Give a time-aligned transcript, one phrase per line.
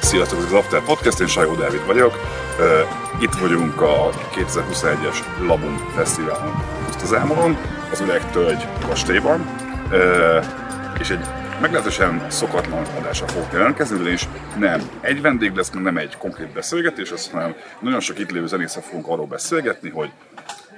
[0.00, 2.12] Sziasztok, ez az After Podcast, én Sajó Dávid vagyok.
[3.20, 6.54] Itt vagyunk a 2021-es Labum Fesztiválon
[7.14, 7.56] Ámoron,
[7.90, 9.46] az Öreg Tölgy kastélyban,
[11.00, 11.26] és egy
[11.60, 14.28] meglehetősen szokatlan adásra fogok jelentkezni, és
[14.58, 18.82] nem egy vendég lesz, meg nem egy konkrét beszélgetés, hanem nagyon sok itt lévő zenésszel
[18.82, 20.10] fogunk arról beszélgetni, hogy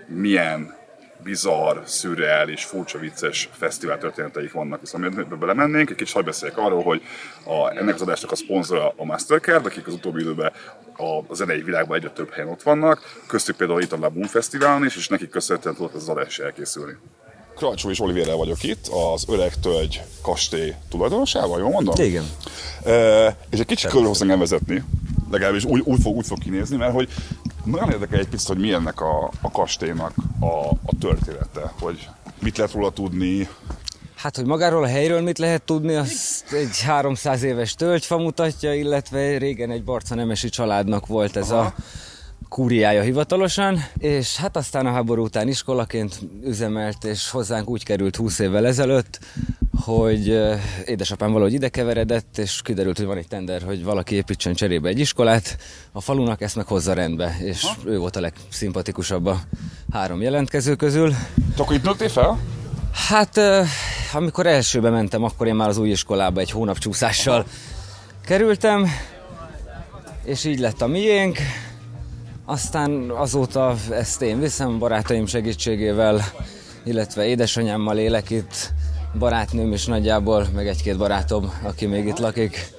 [0.07, 0.78] milyen
[1.23, 4.81] bizarr, szürreális, furcsa, vicces fesztivál történeteik vannak.
[4.81, 7.03] Viszont szóval, mi belemennénk, egy kicsit hadd beszéljek arról, hogy
[7.45, 10.53] a, ennek az adásnak a szponzora a Mastercard, akik az utóbbi időben
[10.97, 14.97] a zenei világban egyre több helyen ott vannak, köztük például itt a Labum Fesztiválon is,
[14.97, 16.97] és nekik köszönhetően tudott az adás elkészülni.
[17.59, 21.95] Kralcsó és Olivérrel vagyok itt, az Öreg Tölgy kastély tulajdonosával, jól mondom?
[21.99, 22.25] Igen.
[22.85, 24.85] E, és egy kicsit körül engem vezetni,
[25.31, 27.09] legalábbis úgy, úgy, fog, úgy fog kinézni, mert hogy
[27.65, 32.09] nagyon érdekel egy picit, hogy mi ennek a, a kastélynak a, a története, hogy
[32.41, 33.49] mit lehet róla tudni,
[34.17, 39.39] Hát, hogy magáról a helyről mit lehet tudni, az egy 300 éves tölgyfa mutatja, illetve
[39.39, 41.61] régen egy Barca Nemesi családnak volt ez Aha.
[41.61, 41.75] a
[42.49, 48.39] kúriája hivatalosan, és hát aztán a háború után iskolaként üzemelt, és hozzánk úgy került 20
[48.39, 49.19] évvel ezelőtt,
[49.85, 50.41] hogy
[50.87, 54.99] édesapám valahogy ide keveredett, és kiderült, hogy van egy tender, hogy valaki építsen cserébe egy
[54.99, 55.57] iskolát,
[55.93, 57.75] a falunak ezt meg hozza rendbe, és ha?
[57.85, 59.41] ő volt a legszimpatikusabb a
[59.93, 61.11] három jelentkező közül.
[61.57, 62.39] Te akkor itt nőttél fel?
[62.93, 63.41] Hát,
[64.13, 67.47] amikor elsőbe mentem, akkor én már az új iskolába egy hónap csúszással
[68.25, 68.87] kerültem,
[70.25, 71.39] és így lett a miénk.
[72.51, 76.21] Aztán azóta ezt én viszem barátaim segítségével,
[76.85, 78.73] illetve édesanyámmal élek itt,
[79.19, 82.78] barátnőm is nagyjából, meg egy-két barátom, aki még itt lakik.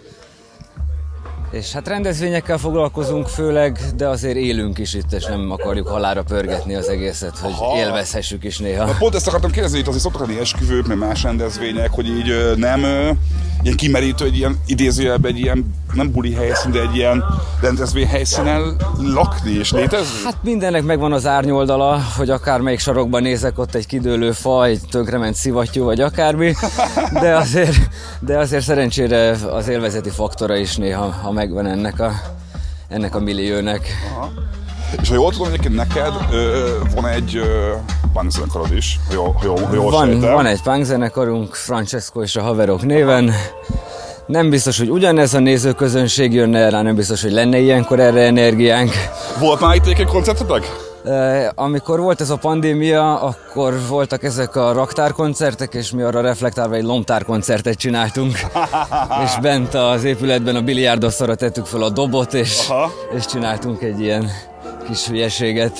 [1.51, 6.75] És hát rendezvényekkel foglalkozunk főleg, de azért élünk is itt, és nem akarjuk halára pörgetni
[6.75, 7.77] az egészet, hogy Aha.
[7.77, 8.85] élvezhessük is néha.
[8.85, 12.55] Na, pont ezt akartam kérdezni, itt azért szoktak lenni esküvők, meg más rendezvények, hogy így
[12.55, 12.79] nem
[13.63, 17.23] ilyen kimerítő, egy ilyen idézőjelben egy ilyen nem buli helyszín, de egy ilyen
[17.61, 20.23] rendezvény helyszínen lakni és létezni?
[20.23, 25.35] Hát mindennek megvan az árnyoldala, hogy akármelyik sarokban nézek, ott egy kidőlő fa, egy tönkrement
[25.35, 26.53] szivattyú, vagy akármi,
[27.21, 27.77] de azért,
[28.19, 32.11] de azért szerencsére az élvezeti faktora is néha, ha megvan ennek a,
[32.87, 33.87] ennek a milliónek.
[34.15, 34.31] Aha.
[35.01, 37.71] És ha jól tudom, egyébként neked ö, van egy ö,
[38.13, 42.21] punk zenekarod is, ha jól, ha jól, ha jól van, van egy punk zenekarunk, Francesco
[42.21, 43.33] és a haverok néven.
[44.25, 48.91] Nem biztos, hogy ugyanez a nézőközönség jönne rá, nem biztos, hogy lenne ilyenkor erre energiánk.
[49.39, 50.88] Volt már itt egy koncertetek?
[51.55, 56.83] Amikor volt ez a pandémia, akkor voltak ezek a raktárkoncertek, és mi arra reflektálva egy
[56.83, 58.39] lomtárkoncertet csináltunk.
[59.25, 62.69] és bent az épületben a biliárdoszra tettük fel a dobot, és,
[63.15, 64.29] és csináltunk egy ilyen
[64.87, 65.79] kis hülyeséget.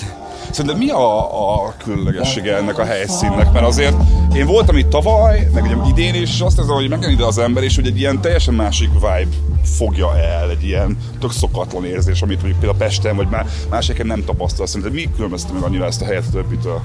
[0.52, 3.52] Szerintem mi a, a különlegessége ennek a helyszínnek?
[3.52, 3.96] Mert azért
[4.36, 7.38] én voltam itt tavaly, meg ugye idén is, és azt érzem, hogy megjön ide az
[7.38, 12.22] ember, és hogy egy ilyen teljesen másik vibe fogja el, egy ilyen tök szokatlan érzés,
[12.22, 13.28] amit mondjuk például Pesten, vagy
[13.70, 14.68] más helyeken nem tapasztal.
[14.68, 16.82] Szerintem mi különbözte meg annyira ezt a helyet a többitől?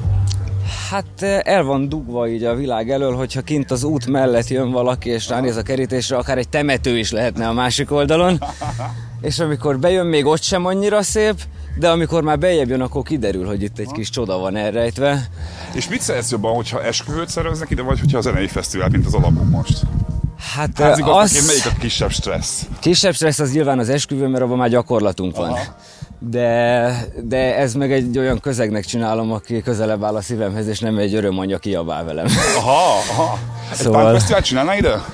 [0.90, 5.10] Hát el van dugva így a világ elől, hogyha kint az út mellett jön valaki
[5.10, 8.38] és ránéz a kerítésre, akár egy temető is lehetne a másik oldalon.
[9.20, 11.34] És amikor bejön, még ott sem annyira szép,
[11.78, 15.28] de amikor már bejebb jön, akkor kiderül, hogy itt egy kis csoda van elrejtve.
[15.72, 19.14] És mit szeretsz jobban, hogyha esküvőt szerveznek ide, vagy hogyha a zenei fesztivál, mint az
[19.14, 19.80] alapon most?
[20.54, 21.46] Hát az...
[21.46, 22.66] melyik a kisebb stressz?
[22.80, 25.50] Kisebb stressz az nyilván az esküvő, mert abban már gyakorlatunk van.
[25.50, 25.76] Aha.
[26.18, 30.98] De, de ez meg egy olyan közegnek csinálom, aki közelebb áll a szívemhez, és nem
[30.98, 32.26] egy örömanyja kiabál velem.
[32.56, 33.38] Aha, aha.
[33.72, 34.16] Szóval...
[34.16, 35.04] Egy csinálná ide?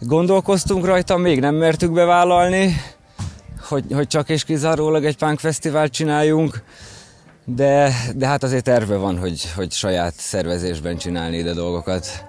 [0.00, 2.80] Gondolkoztunk rajta, még nem mertük bevállalni,
[3.70, 6.62] hogy, hogy csak és kizárólag egy punk fesztivált csináljunk,
[7.44, 12.24] de, de hát azért terve van, hogy, hogy saját szervezésben csinálni ide dolgokat.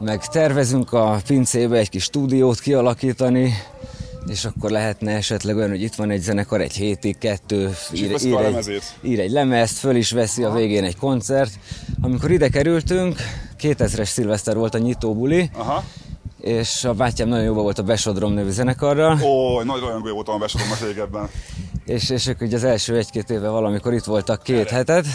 [0.00, 3.54] Meg tervezünk a pincébe egy kis stúdiót kialakítani,
[4.26, 8.36] és akkor lehetne esetleg olyan, hogy itt van egy zenekar egy hétig, kettő, ír, ír,
[8.36, 11.52] egy, ír egy lemezt, föl is veszi a végén egy koncert.
[12.00, 13.16] Amikor ide kerültünk,
[13.60, 15.84] 2000-es szilveszter volt a nyitóbuli, Aha
[16.46, 19.18] és a bátyám nagyon jóban volt a Besodrom nevű zenekarral.
[19.22, 21.28] Ó, nagyon jó voltam a Besodromnak régebben.
[21.86, 24.76] és, és ők ugye az első egy-két éve valamikor itt voltak két Erre.
[24.76, 25.06] hetet.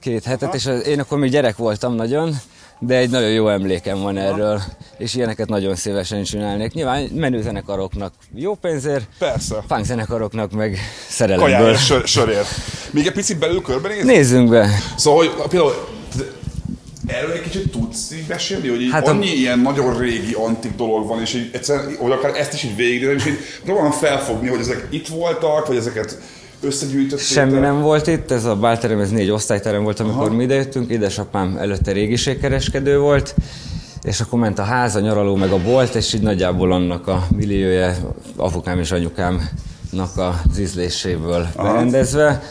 [0.00, 0.56] Két hetet, Aha.
[0.56, 2.34] és az, én akkor még gyerek voltam nagyon,
[2.78, 4.64] de egy nagyon jó emlékem van erről, Aha.
[4.98, 6.72] és ilyeneket nagyon szívesen csinálnék.
[6.72, 9.64] Nyilván menő zenekaroknak jó pénzért, Persze.
[9.68, 10.78] punk zenekaroknak meg
[11.08, 11.58] szerelemből.
[11.58, 12.48] Kajál, sör, sörért.
[12.90, 14.12] Még egy picit belül körbenézni?
[14.12, 14.68] Nézzünk be.
[14.96, 15.98] Szóval, hogy például
[17.14, 19.32] Erről egy kicsit tudsz így mesélni, hogy így hát annyi a...
[19.32, 23.16] ilyen nagyon régi, antik dolog van, és így egyszer, hogy akár ezt is így végignézem,
[23.16, 26.18] és így próbálom felfogni, hogy ezek itt voltak, vagy ezeket
[26.60, 27.24] összegyűjtöttél?
[27.24, 30.34] Semmi nem volt itt, ez a bálterem, ez négy osztályterem volt, amikor Aha.
[30.34, 33.34] mi idejöttünk, édesapám előtte régiségkereskedő volt,
[34.02, 37.26] és akkor ment a ház, a nyaraló, meg a bolt, és így nagyjából annak a
[37.36, 37.94] milliója
[38.36, 41.72] apukám és anyukámnak az ízléséből Aha.
[41.72, 42.42] berendezve.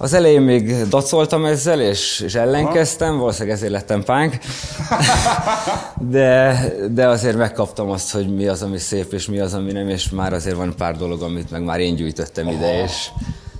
[0.00, 3.18] Az elején még dacoltam ezzel, és, és ellenkeztem, Aha.
[3.18, 4.36] valószínűleg ezért lettem pánk,
[6.10, 9.88] de, de azért megkaptam azt, hogy mi az, ami szép, és mi az, ami nem,
[9.88, 12.56] és már azért van pár dolog, amit meg már én gyűjtöttem Aha.
[12.56, 13.08] ide, és,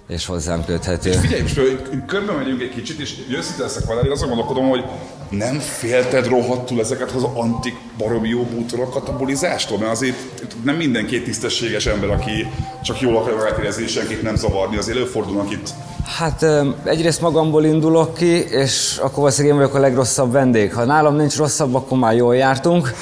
[0.08, 1.10] és hozzám köthető.
[1.10, 1.60] És figyelj, most
[2.06, 4.84] körbe megyünk egy kicsit, és őszinte leszek vele, én azon gondolkodom, hogy
[5.30, 9.78] nem félted rohadtul ezeket az antik baromi jó bútorokat a bulizástól?
[9.78, 10.16] Mert azért
[10.64, 12.46] nem mindenki tisztességes ember, aki
[12.82, 14.76] csak jól akar magát érezni, és senkit nem zavarni.
[14.76, 15.74] Azért előfordulnak itt
[16.16, 16.46] Hát
[16.84, 20.74] egyrészt magamból indulok ki, és akkor valószínűleg én vagyok a legrosszabb vendég.
[20.74, 22.92] Ha nálam nincs rosszabb, akkor már jól jártunk.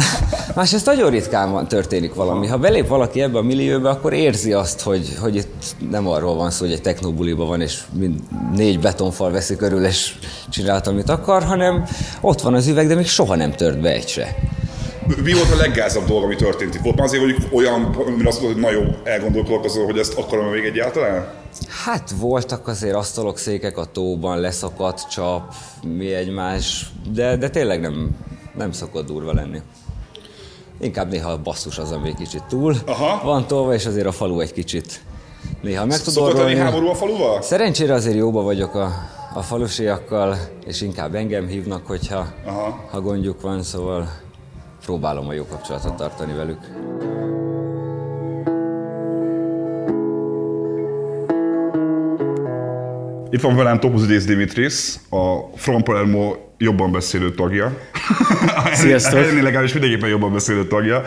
[0.54, 2.46] Másrészt nagyon ritkán van, történik valami.
[2.46, 6.50] Ha belép valaki ebbe a millióbe, akkor érzi azt, hogy, hogy itt nem arról van
[6.50, 8.20] szó, hogy egy technobuliba van, és mind
[8.54, 10.14] négy betonfal veszi körül, és
[10.48, 11.84] csinált, amit akar, hanem
[12.20, 14.36] ott van az üveg, de még soha nem tört be egy se.
[15.22, 16.82] Mi volt a leggázabb dolog, ami történt itt?
[16.82, 20.46] Volt már azért, hogy olyan, amire azt mondod, hogy na jó, elgondolkodok hogy ezt akarom
[20.46, 21.26] még egyáltalán?
[21.66, 28.16] Hát voltak azért asztalok, székek a tóban, leszakadt csap, mi egymás, de, de tényleg nem,
[28.56, 29.62] nem szokott durva lenni.
[30.80, 33.24] Inkább néha a basszus az, ami kicsit túl Aha.
[33.24, 35.00] van tolva, és azért a falu egy kicsit
[35.62, 37.42] néha meg tud Szokott lenni háború a faluval?
[37.42, 38.92] Szerencsére azért jóba vagyok a,
[39.34, 42.84] a falusiakkal, és inkább engem hívnak, hogyha Aha.
[42.90, 44.08] ha gondjuk van, szóval
[44.84, 46.60] próbálom a jó kapcsolatot tartani velük.
[53.30, 57.78] Itt van velem Topuzidész Dimitris, a Front Palermo jobban beszélő tagja.
[58.72, 59.18] Sziasztok!
[59.18, 61.02] Ennél legalábbis mindenképpen jobban beszélő tagja.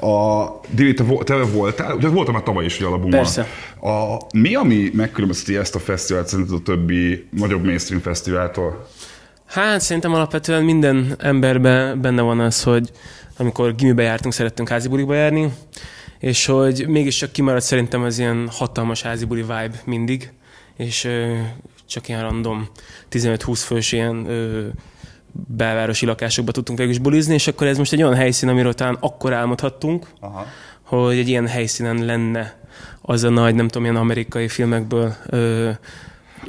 [0.00, 3.46] A, Dimi, te, te voltál, ugye voltam már tavaly is a Persze.
[3.80, 8.86] A, mi, ami megkülönbözteti ezt a fesztivált szerinted a többi nagyobb mainstream fesztiváltól?
[9.46, 12.90] Hát szerintem alapvetően minden emberben benne van az, hogy
[13.36, 15.52] amikor gimibe jártunk, szerettünk házi bulikba járni,
[16.18, 20.32] és hogy mégiscsak kimaradt szerintem az ilyen hatalmas házi buli vibe mindig,
[20.76, 21.08] és
[21.86, 22.68] csak ilyen random
[23.12, 24.26] 15-20 fős ilyen
[25.32, 28.96] belvárosi lakásokba tudtunk végül is bulizni, és akkor ez most egy olyan helyszín, amiről talán
[29.00, 30.46] akkor álmodhattunk, Aha.
[30.82, 32.58] hogy egy ilyen helyszínen lenne
[33.00, 35.70] az a nagy, nem tudom, ilyen amerikai filmekből ö,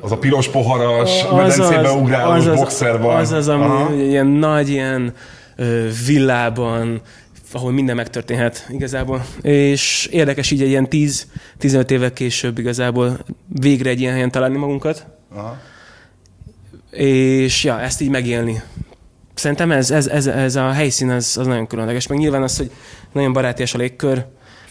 [0.01, 3.15] az a piros poharas, az medencébe az, ugrálós az, boxerban.
[3.15, 3.93] Az az, ami Aha.
[3.93, 5.13] ilyen nagy, ilyen
[5.55, 7.01] ö, villában,
[7.55, 9.25] ahol minden megtörténhet igazából.
[9.41, 10.87] És érdekes így egy ilyen
[11.59, 13.17] 10-15 évvel később igazából
[13.59, 15.07] végre egy ilyen helyen találni magunkat.
[15.33, 15.57] Aha.
[16.91, 18.61] És ja, ezt így megélni.
[19.33, 22.07] Szerintem ez, ez, ez, ez a helyszín az, az nagyon különleges.
[22.07, 22.71] Meg nyilván az, hogy
[23.11, 24.25] nagyon barátias a légkör,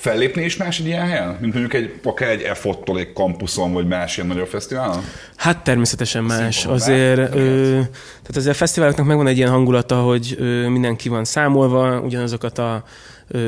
[0.05, 1.37] fellépni is más egy ilyen helyen?
[1.41, 5.05] Mint mondjuk egy, akár egy EFOT-tól egy kampuszon, vagy más ilyen nagyobb fesztiválon?
[5.37, 6.57] Hát természetesen más.
[6.57, 7.71] Színpon azért, ö,
[8.01, 12.85] tehát azért a fesztiváloknak megvan egy ilyen hangulata, hogy ö, mindenki van számolva, ugyanazokat a
[13.29, 13.39] ö,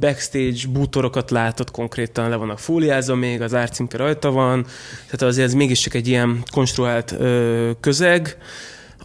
[0.00, 4.66] backstage bútorokat látott konkrétan, le vannak fóliázva még, az árcímke rajta van,
[5.04, 8.36] tehát azért ez mégiscsak egy ilyen konstruált ö, közeg,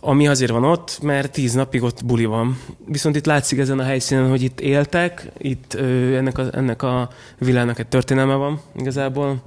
[0.06, 2.60] ami azért van ott, mert tíz napig ott buli van.
[2.88, 7.10] Viszont itt látszik ezen a helyszínen, hogy itt éltek, itt ö, ennek, a, ennek a
[7.38, 9.42] világnak egy történelme van igazából.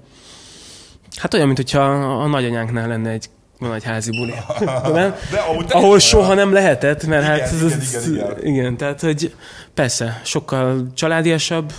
[1.16, 1.80] Hát olyan, mintha
[2.22, 4.34] a nagyanyánknál lenne egy van egy házi buli.
[5.00, 5.14] nem?
[5.30, 5.38] De
[5.68, 7.52] Ahol soha nem lehetett, mert igen, hát...
[7.52, 8.54] Igen, igen, igen.
[8.54, 9.34] igen, tehát hogy
[9.74, 11.72] persze, sokkal családiasabb,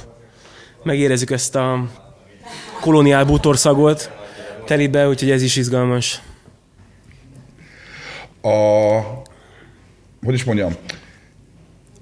[0.84, 1.88] megérezzük ezt a
[2.82, 4.12] koloniál bútorszagot
[4.66, 6.22] telibe, úgyhogy ez is izgalmas
[8.48, 9.22] a,
[10.22, 10.74] hogy is mondjam,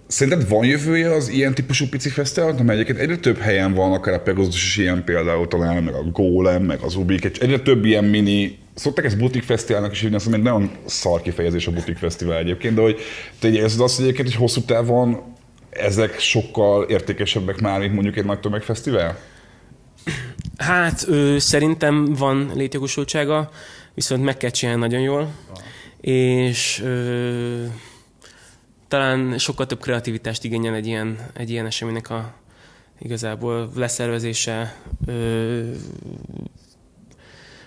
[0.08, 4.14] Szerinted van jövője az ilyen típusú pici fesztiválnak, mert egyébként egyre több helyen van, akár
[4.14, 8.04] a Pegasus is ilyen például talán, meg a Golem, meg az Ubik, egyre több ilyen
[8.04, 12.38] mini, szokták ezt butik fesztiválnak is hívni, azt mondom, nagyon szar kifejezés a butik fesztivál
[12.38, 13.00] egyébként, de hogy
[13.40, 15.22] te érzed azt hogy egyébként, hogy hosszú távon
[15.70, 19.18] ezek sokkal értékesebbek már, mint mondjuk egy nagy tömegfesztivál?
[20.58, 23.50] Hát ő, szerintem van létjogosultsága,
[23.94, 25.22] viszont meg kell csinálni nagyon jól.
[25.22, 25.65] Ah
[26.06, 27.64] és ö,
[28.88, 32.34] talán sokkal több kreativitást igényel egy ilyen, egy ilyen eseménynek a
[33.00, 34.76] igazából leszervezése.
[35.06, 35.62] Ö,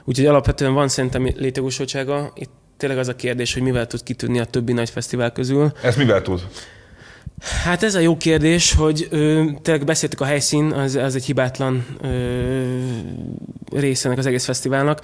[0.04, 2.32] úgyhogy alapvetően van szerintem létjogosultsága.
[2.34, 5.72] Itt tényleg az a kérdés, hogy mivel tud kitűnni a többi nagy fesztivál közül.
[5.82, 6.46] Ez mivel tud?
[7.64, 11.86] Hát ez a jó kérdés, hogy ö, tényleg beszéltük a helyszín, az, az egy hibátlan
[12.00, 12.62] ö,
[13.72, 15.00] része az egész fesztiválnak.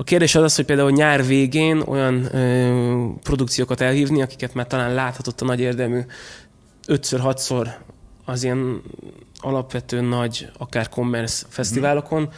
[0.00, 4.94] A kérdés az az, hogy például nyár végén olyan ö, produkciókat elhívni, akiket már talán
[4.94, 6.00] láthatott a nagy érdemű
[6.86, 7.68] ötször, hatszor
[8.24, 8.82] az ilyen
[9.36, 12.28] alapvető nagy, akár commerce fesztiválokon,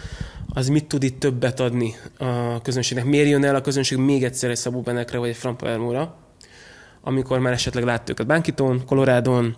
[0.48, 3.06] az mit tud itt többet adni a közönségnek.
[3.06, 6.16] Miért jön el a közönség még egyszer egy Szabó Benekre vagy egy Fran Palermo-ra,
[7.00, 9.56] amikor már esetleg látta őket Bánkitón, Kolorádon,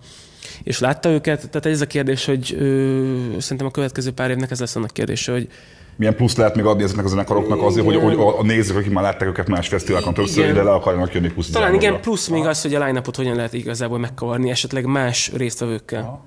[0.62, 1.50] és látta őket.
[1.50, 5.32] Tehát ez a kérdés, hogy ö, szerintem a következő pár évnek ez lesz annak kérdése,
[5.32, 5.48] hogy
[5.96, 9.04] milyen plusz lehet még adni ezeknek a zenekaroknak azért, hogy, hogy a nézők, akik már
[9.04, 12.62] látták őket más fesztiválokon többször, ide le akarnak jönni plusz Talán igen, plusz még az,
[12.62, 16.22] hogy a line hogyan lehet igazából megkavarni, esetleg más résztvevőkkel.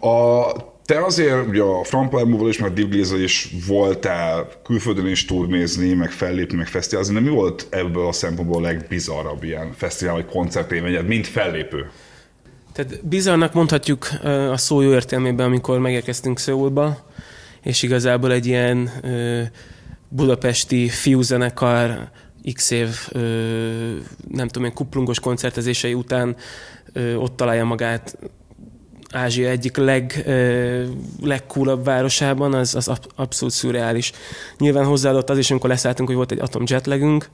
[0.00, 0.42] A,
[0.84, 6.10] te azért ugye a Frank Palermo-val is, meg Div is voltál külföldön is turnézni, meg
[6.10, 11.06] fellépni, meg fesztiválozni, de mi volt ebből a szempontból a legbizarrabb ilyen fesztivál vagy koncertélményed,
[11.06, 11.90] mint fellépő?
[12.72, 14.08] Tehát bizarnak mondhatjuk
[14.50, 16.98] a szó jó értelmében, amikor megérkeztünk Szöulba,
[17.62, 19.42] és igazából egy ilyen ö,
[20.08, 22.10] budapesti fiúzenekar
[22.52, 23.96] x év, ö,
[24.28, 26.36] nem tudom én, kuplungos koncertezései után
[26.92, 28.18] ö, ott találja magát
[29.12, 30.24] Ázsia egyik leg,
[31.22, 34.12] legcoolabb városában, az, az abszolút szürreális.
[34.58, 37.28] Nyilván hozzáadott az is, amikor leszálltunk, hogy volt egy atom jetlegünk,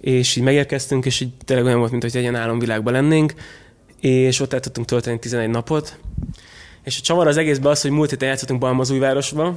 [0.00, 3.34] és így megérkeztünk, és így tényleg olyan volt, mint hogy egy ilyen álomvilágban lennénk,
[4.00, 5.98] és ott el tudtunk tölteni 11 napot,
[6.84, 9.56] és a csavar az egészben az, hogy múlt héten játszottunk Balmazújvárosban,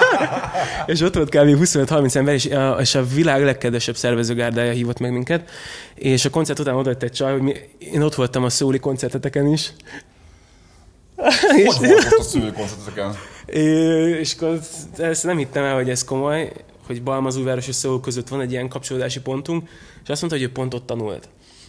[0.86, 1.64] és ott volt kb.
[1.64, 5.50] 25-30 ember, és a, és a világ legkedvesebb szervezőgárdája hívott meg minket,
[5.94, 9.46] és a koncert után odajött egy csaj, hogy mi, én ott voltam a szóli koncerteteken
[9.46, 9.72] is.
[11.16, 13.14] Hogy és, volt ott a szőlő koncerteteken?
[14.20, 14.60] És akkor
[14.98, 16.52] ezt nem hittem el, hogy ez komoly,
[16.86, 19.68] hogy Balmazújváros és Szól között van egy ilyen kapcsolódási pontunk,
[20.02, 21.28] és azt mondta, hogy ő pont ott tanult.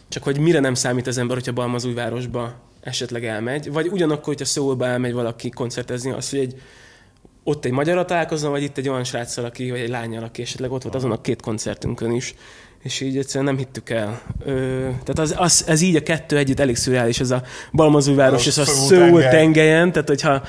[0.09, 4.85] Csak hogy mire nem számít az ember, hogyha Balmazújvárosba esetleg elmegy, vagy ugyanakkor, hogyha Szóolba
[4.85, 6.61] elmegy valaki koncertezni, az, hogy egy,
[7.43, 10.71] ott egy magyarra találkozom, vagy itt egy olyan sráccal, aki, vagy egy lányjal, aki esetleg
[10.71, 12.35] ott volt azon a két koncertünkön is,
[12.83, 14.21] és így egyszerűen nem hittük el.
[14.45, 18.57] Ö, tehát az, az, ez így a kettő együtt elég szürreális, ez a Balmazújváros és
[18.57, 20.43] a Szóol tengelyen, tehát hogyha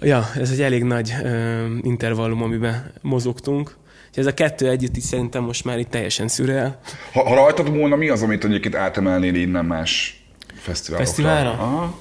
[0.00, 3.76] Ja, ez egy elég nagy ö, intervallum, amiben mozogtunk.
[4.14, 6.80] ez a kettő együtt is szerintem most már itt teljesen szürreál.
[7.12, 10.21] Ha, ha rajtad volna, mi az, amit egyébként átemelnél innen más
[10.62, 11.06] fesztiválokra.
[11.06, 11.50] Fesztiválra?
[11.50, 12.00] Aha.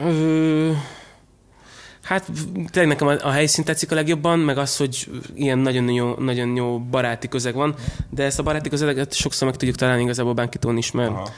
[0.00, 0.72] Ö,
[2.02, 2.30] hát
[2.70, 6.56] tényleg nekem a, a helyszín tetszik a legjobban, meg az, hogy ilyen nagyon jó, nagyon
[6.56, 7.74] jó baráti közeg van,
[8.10, 11.28] de ezt a baráti közeget sokszor meg tudjuk találni igazából Bánkitón is, mert Aha.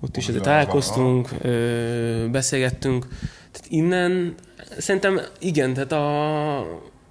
[0.00, 3.06] ott is találkoztunk, ö, beszélgettünk.
[3.52, 4.34] Tehát innen
[4.78, 6.58] szerintem igen, tehát a,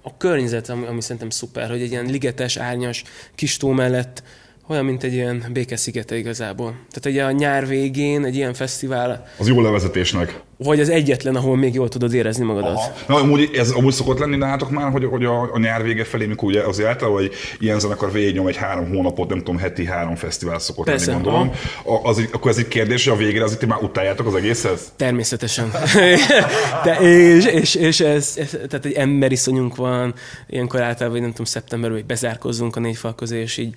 [0.02, 4.22] a környezet, ami, ami szerintem szuper, hogy egy ilyen ligetes, árnyas, kis tó mellett
[4.68, 6.68] olyan, mint egy ilyen békeszigete igazából.
[6.68, 9.26] Tehát ugye a nyár végén egy ilyen fesztivál...
[9.38, 10.40] Az jó levezetésnek.
[10.58, 12.76] Vagy az egyetlen, ahol még jól tudod érezni magadat.
[12.76, 12.92] Aha.
[13.06, 16.26] Na, amúgy ez amúgy szokott lenni nálatok már, hogy, hogy a, a nyár vége felé,
[16.26, 20.14] mikor ugye az által, hogy ilyen zenekar végignyom egy három hónapot, nem tudom, heti három
[20.14, 21.52] fesztivál szokott Persze, lenni, gondolom.
[21.84, 24.80] A, az, akkor ez egy kérdés, hogy a végére az itt már utáljátok az egészet?
[24.96, 25.70] Természetesen.
[26.84, 30.14] De, és, és, és ez, ez, tehát egy emberiszonyunk van,
[30.48, 33.74] ilyenkor általában, nem tudom, szeptemberben bezárkozzunk a négy fal közé, és így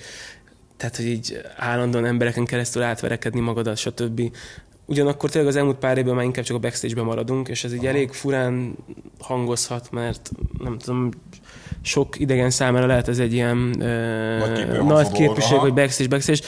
[0.79, 4.21] tehát, hogy így állandóan embereken keresztül átverekedni magadat, stb.
[4.86, 7.79] Ugyanakkor tényleg az elmúlt pár évben már inkább csak a backstage-ben maradunk, és ez így
[7.79, 7.88] Aha.
[7.88, 8.75] elég furán
[9.19, 10.31] hangozhat, mert
[10.63, 11.09] nem tudom,
[11.81, 16.39] sok idegen számára lehet ez egy ilyen nagy, nagy képviség, hogy backstage, backstage.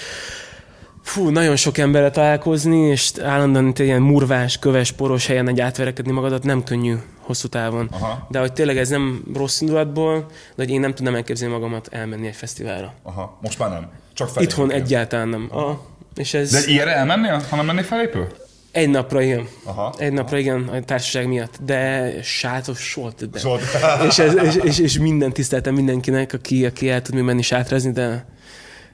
[1.01, 6.11] Fú, nagyon sok emberre találkozni, és állandóan egy ilyen murvás, köves, poros helyen egy átverekedni
[6.11, 7.89] magadat nem könnyű hosszú távon.
[7.91, 8.27] Aha.
[8.29, 12.27] De hogy tényleg ez nem rossz indulatból, de hogy én nem tudnám elképzelni magamat elmenni
[12.27, 12.93] egy fesztiválra.
[13.03, 13.89] Aha, most már nem.
[14.13, 14.51] Csak felépő.
[14.51, 15.47] Itthon egyáltalán nem.
[15.51, 15.85] Aha.
[16.15, 16.51] És ez...
[16.51, 18.27] De ilyenre elmennél, ha nem mennél felépő?
[18.71, 19.47] Egy napra igen.
[19.63, 19.93] Aha.
[19.97, 21.57] Egy napra igen, a társaság miatt.
[21.65, 23.47] De sátos soha többet.
[24.07, 27.91] és, ez, és, és, és, minden tiszteltem mindenkinek, aki, aki el tud még menni sátrazni,
[27.91, 28.25] de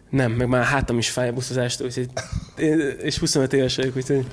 [0.09, 1.87] nem, meg már hátam is fáj a buszozástól,
[3.01, 4.25] és 25 éves vagyok, úgyhogy...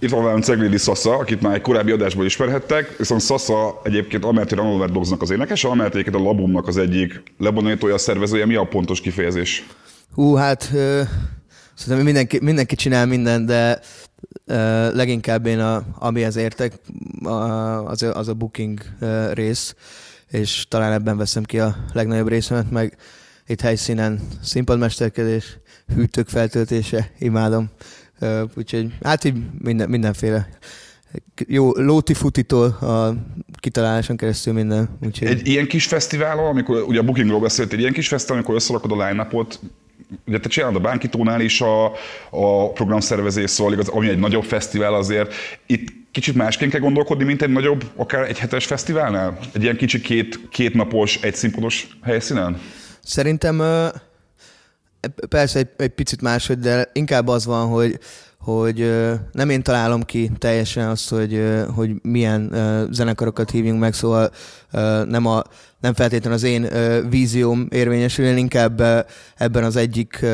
[0.00, 4.54] Itt van velem Ceglédi Sasa, akit már egy korábbi adásból ismerhettek, viszont Sasa egyébként Amelti
[4.54, 8.46] Ranover Dogsnak az énekes, Amelti a Labumnak az egyik lebonyolítója, szervezője.
[8.46, 9.66] Mi a pontos kifejezés?
[10.14, 11.02] Hú, hát ö,
[11.74, 13.80] szerintem mindenki, mindenki csinál mindent, de
[14.46, 14.54] ö,
[14.94, 16.72] leginkább én, a, amihez értek,
[17.22, 17.30] a,
[17.86, 19.74] az, a, az a booking ö, rész,
[20.30, 22.96] és talán ebben veszem ki a legnagyobb részemet, meg
[23.46, 25.58] itt helyszínen színpadmesterkedés,
[25.94, 27.70] hűtők feltöltése, imádom
[28.56, 30.48] úgyhogy hát így minden, mindenféle
[31.46, 33.14] jó lóti futitól a
[33.60, 34.88] kitaláláson keresztül minden.
[35.04, 35.28] Úgyhogy...
[35.28, 38.92] Egy ilyen kis fesztivál, amikor ugye a Bookingról beszélt, egy ilyen kis fesztivál, amikor összerakod
[38.92, 39.28] a line
[40.26, 41.84] ugye te csinálod a Bánkitónál is a,
[42.30, 45.34] a programszervezés, szóval igaz, ami egy nagyobb fesztivál azért,
[45.66, 49.38] itt kicsit másként kell gondolkodni, mint egy nagyobb, akár egy hetes fesztiválnál?
[49.52, 52.60] Egy ilyen kicsi két, két napos, egy színpados helyszínen?
[53.02, 53.62] Szerintem
[55.28, 57.98] persze egy, egy picit máshogy, de inkább az van, hogy,
[58.38, 58.92] hogy
[59.32, 61.42] nem én találom ki teljesen azt, hogy,
[61.74, 62.52] hogy milyen
[62.90, 64.30] zenekarokat hívjunk meg, szóval
[65.04, 65.42] nem, a,
[65.80, 66.68] nem feltétlenül az én
[67.10, 68.82] vízióm érvényesül, én inkább
[69.36, 70.26] ebben az egyik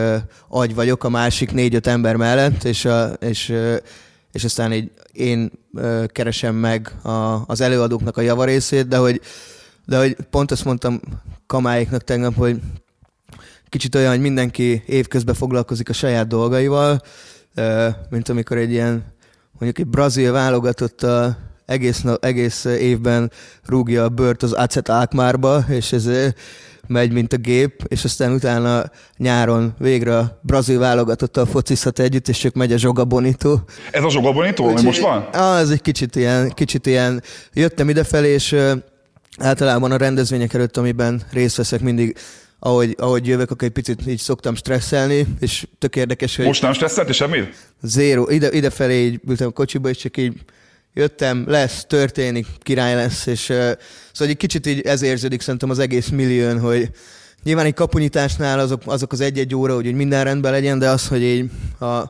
[0.48, 3.54] agy vagyok a másik négy-öt ember mellett, és, a, és,
[4.32, 5.50] és aztán így én
[6.06, 9.20] keresem meg a, az előadóknak a javarészét, de hogy,
[9.86, 11.00] de hogy pont azt mondtam
[11.46, 12.60] kamáiknak tegnap, hogy
[13.74, 17.00] kicsit olyan, hogy mindenki évközben foglalkozik a saját dolgaival,
[18.10, 19.04] mint amikor egy ilyen,
[19.52, 23.30] mondjuk egy brazil válogatott a egész, egész évben
[23.66, 26.08] rúgja a bört az Acet Alkmárba, és ez
[26.86, 28.84] megy, mint a gép, és aztán utána
[29.16, 33.58] nyáron végre a brazil válogatottal focizhat együtt, és csak megy a Zsoga Bonito.
[33.90, 35.28] Ez a Zsoga Bonito, ami most van?
[35.32, 38.56] Ah, ez egy kicsit ilyen, kicsit ilyen, jöttem idefelé, és
[39.38, 42.16] általában a rendezvények előtt, amiben részt veszek, mindig
[42.64, 46.44] ahogy, ahogy jövök, akkor egy picit így szoktam stresszelni, és tök érdekes, hogy...
[46.44, 47.54] Most nem stresszelt, és semmit?
[47.82, 48.30] Zéro.
[48.30, 50.32] Ide, idefelé így ültem a kocsiba, és csak így
[50.94, 53.56] jöttem, lesz, történik, király lesz, és uh,
[54.12, 56.90] szóval egy kicsit így ez érződik szerintem az egész millión, hogy
[57.42, 61.22] nyilván egy kapunyításnál azok, azok az egy-egy óra, hogy, minden rendben legyen, de az, hogy
[61.22, 62.02] így a,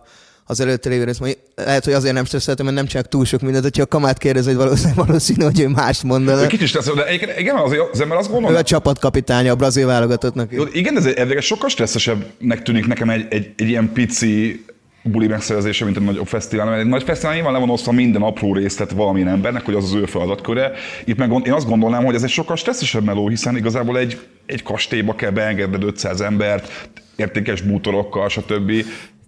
[0.46, 1.18] az előtte lévő rész,
[1.54, 4.44] lehet, hogy azért nem stresszeltem, mert nem csak túl sok mindent, hogyha a kamát kérdez,
[4.44, 6.46] hogy valószínű, valószínű, hogy ő más mondana.
[6.46, 8.56] Kicsit stresszes, de igen, az, az ember azt gondolja.
[8.56, 10.52] Ő a csapatkapitánya a brazil válogatottnak.
[10.52, 14.64] Jó, igen, ez egy, sokkal stresszesebbnek tűnik nekem egy, egy, egy ilyen pici
[15.02, 16.66] buli megszerzése, mint egy nagyobb fesztivál.
[16.66, 19.84] Mert egy nagy fesztivál nyilván le van osztva minden apró részlet valamilyen embernek, hogy az
[19.84, 20.72] az ő feladatköre.
[21.04, 24.62] Itt meg én azt gondolnám, hogy ez egy sokkal stresszesebb meló, hiszen igazából egy, egy
[24.62, 28.72] kastélyba kell beengedned 500 embert, értékes bútorokkal, stb.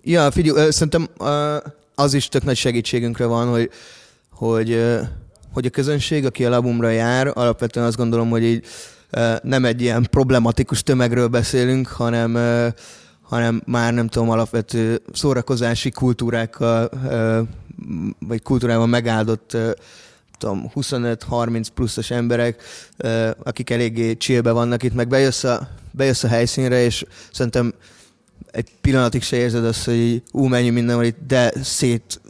[0.08, 1.08] Ja, figyelj, szerintem
[1.94, 3.70] az is tök nagy segítségünkre van, hogy,
[4.30, 4.84] hogy,
[5.52, 8.64] hogy a közönség, aki a labumra jár, alapvetően azt gondolom, hogy így
[9.42, 12.38] nem egy ilyen problematikus tömegről beszélünk, hanem
[13.22, 16.90] hanem már nem tudom, alapvető szórakozási kultúrákkal,
[18.18, 19.56] vagy kultúrával megáldott
[20.38, 22.62] tudom, 25-30 pluszos emberek,
[23.42, 27.74] akik eléggé chillbe vannak itt, meg bejössz a, bejössz a helyszínre, és szerintem
[28.56, 32.20] egy pillanatig se érzed azt, hogy ú, mennyi minden van itt, de szét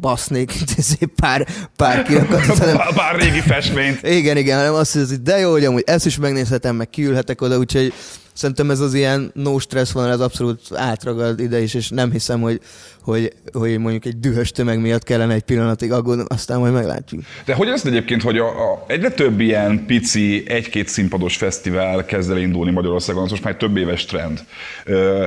[0.00, 0.52] basznék
[1.20, 2.58] pár, pár kirakatot.
[2.76, 4.02] Pár, pár régi festményt.
[4.02, 7.58] igen, igen, hanem azt, hogy de jó, hogy amúgy ezt is megnézhetem, meg kiülhetek oda,
[7.58, 7.92] úgyhogy
[8.34, 12.40] szerintem ez az ilyen no stress van, ez abszolút átragad ide is, és nem hiszem,
[12.40, 12.60] hogy,
[13.02, 17.22] hogy, hogy mondjuk egy dühös tömeg miatt kellene egy pillanatig aggódni, aztán majd meglátjuk.
[17.44, 22.30] De hogy ez egyébként, hogy a, a, egyre több ilyen pici, egy-két színpados fesztivál kezd
[22.30, 24.44] el indulni Magyarországon, az most már egy több éves trend.
[24.84, 25.26] Ö,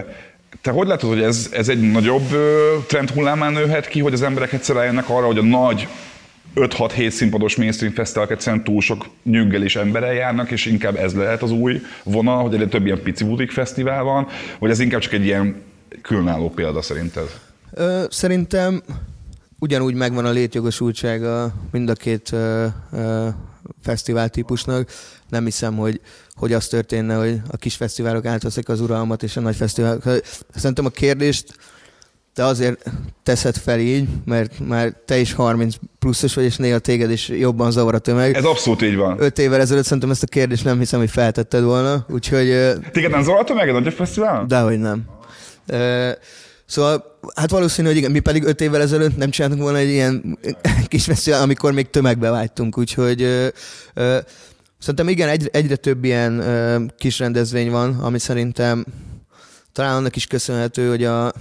[0.61, 2.27] te hogy látod, hogy ez, ez egy nagyobb
[2.87, 5.87] trend hullámán nőhet ki, hogy az emberek egyszer eljönnek arra, hogy a nagy
[6.55, 11.51] 5-6-7 színpados mainstream fesztiválok egyszerűen túl sok nyüggelés emberrel járnak, és inkább ez lehet az
[11.51, 14.27] új vonal, hogy egyre több ilyen pici butik fesztivál van,
[14.59, 15.61] vagy ez inkább csak egy ilyen
[16.01, 17.39] különálló példa szerinted?
[17.73, 18.81] Ö, szerintem
[19.59, 23.27] ugyanúgy megvan a létjogosultsága mind a két ö, ö,
[23.83, 24.89] fesztivál típusnak.
[25.29, 26.01] Nem hiszem, hogy,
[26.33, 30.03] hogy az történne, hogy a kis fesztiválok átveszik az uralmat, és a nagy fesztiválok.
[30.55, 31.53] Szerintem a kérdést
[32.37, 32.91] te azért
[33.23, 37.71] teszed fel így, mert már te is 30 pluszos vagy, és néha téged is jobban
[37.71, 38.35] zavar a tömeg.
[38.35, 39.15] Ez abszolút így van.
[39.19, 42.45] Öt évvel ezelőtt szerintem ezt a kérdést nem hiszem, hogy feltetted volna, úgyhogy...
[42.91, 44.45] Téged nem zavar a tömeg a nagy fesztivál?
[44.45, 45.05] Dehogy nem.
[46.67, 50.37] Szóval, hát valószínű, hogy igen, mi pedig öt évvel ezelőtt nem csináltunk volna egy ilyen
[50.87, 53.47] kis fesztivál, amikor még tömegbe vágytunk, úgyhogy ö,
[53.93, 54.17] ö,
[54.79, 58.85] szerintem igen, egyre, egyre több ilyen ö, kis rendezvény van, ami szerintem
[59.71, 61.33] talán annak is köszönhető, hogy a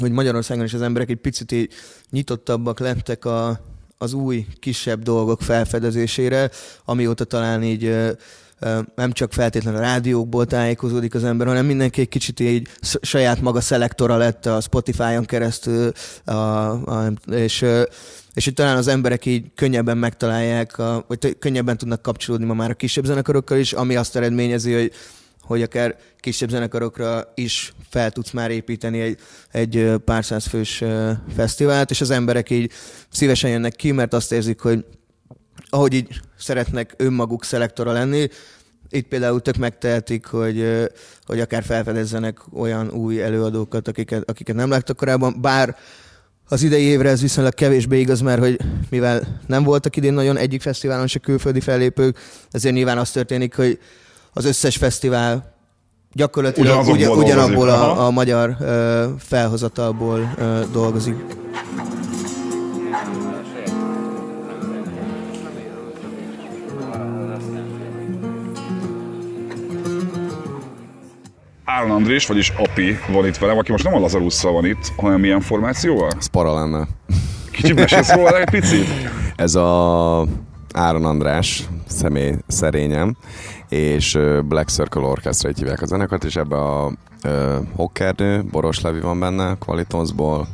[0.00, 1.72] hogy Magyarországon is az emberek egy picit így
[2.10, 3.60] nyitottabbak lettek a,
[3.98, 6.50] az új, kisebb dolgok felfedezésére,
[6.84, 7.96] amióta talán így
[8.94, 12.68] nem csak feltétlenül a rádiókból tájékozódik az ember, hanem mindenki egy kicsit így
[13.02, 15.92] saját maga szelektora lett a Spotify-on keresztül,
[16.24, 17.64] a, a, és,
[18.34, 22.70] és itt talán az emberek így könnyebben megtalálják, a, vagy könnyebben tudnak kapcsolódni ma már
[22.70, 24.92] a kisebb zenekarokkal is, ami azt eredményezi, hogy
[25.46, 29.18] hogy akár kisebb zenekarokra is fel tudsz már építeni egy,
[29.52, 30.84] egy pár száz fős
[31.34, 32.70] fesztivált, és az emberek így
[33.10, 34.84] szívesen jönnek ki, mert azt érzik, hogy
[35.68, 38.28] ahogy így szeretnek önmaguk szelektora lenni,
[38.88, 40.88] itt például tök megtehetik, hogy,
[41.26, 45.76] hogy akár felfedezzenek olyan új előadókat, akiket, akiket nem láttak korábban, bár
[46.48, 50.60] az idei évre ez viszonylag kevésbé igaz, mert hogy mivel nem voltak idén nagyon egyik
[50.60, 52.18] fesztiválon se külföldi fellépők,
[52.50, 53.78] ezért nyilván az történik, hogy
[54.32, 55.54] az összes fesztivál
[56.12, 61.16] gyakorlatilag ugyan, ugyanabból a, a magyar ö, felhozatalból ö, dolgozik.
[71.74, 75.20] Áron Andrés, vagyis Api van itt velem, aki most nem a Lazarusszal van itt, hanem
[75.20, 76.10] milyen formációval?
[76.18, 76.86] Ez para lenne.
[77.50, 78.86] Kicsit mesélsz róla egy picit?
[79.36, 80.26] Ez a
[80.72, 83.16] Áron András személy szerényem,
[83.68, 86.92] és Black Circle Orchestra így hívják a zenekart, és ebbe a
[87.24, 87.32] uh,
[87.76, 90.46] Hockernő, Boros Levi van benne, Qualitonsból,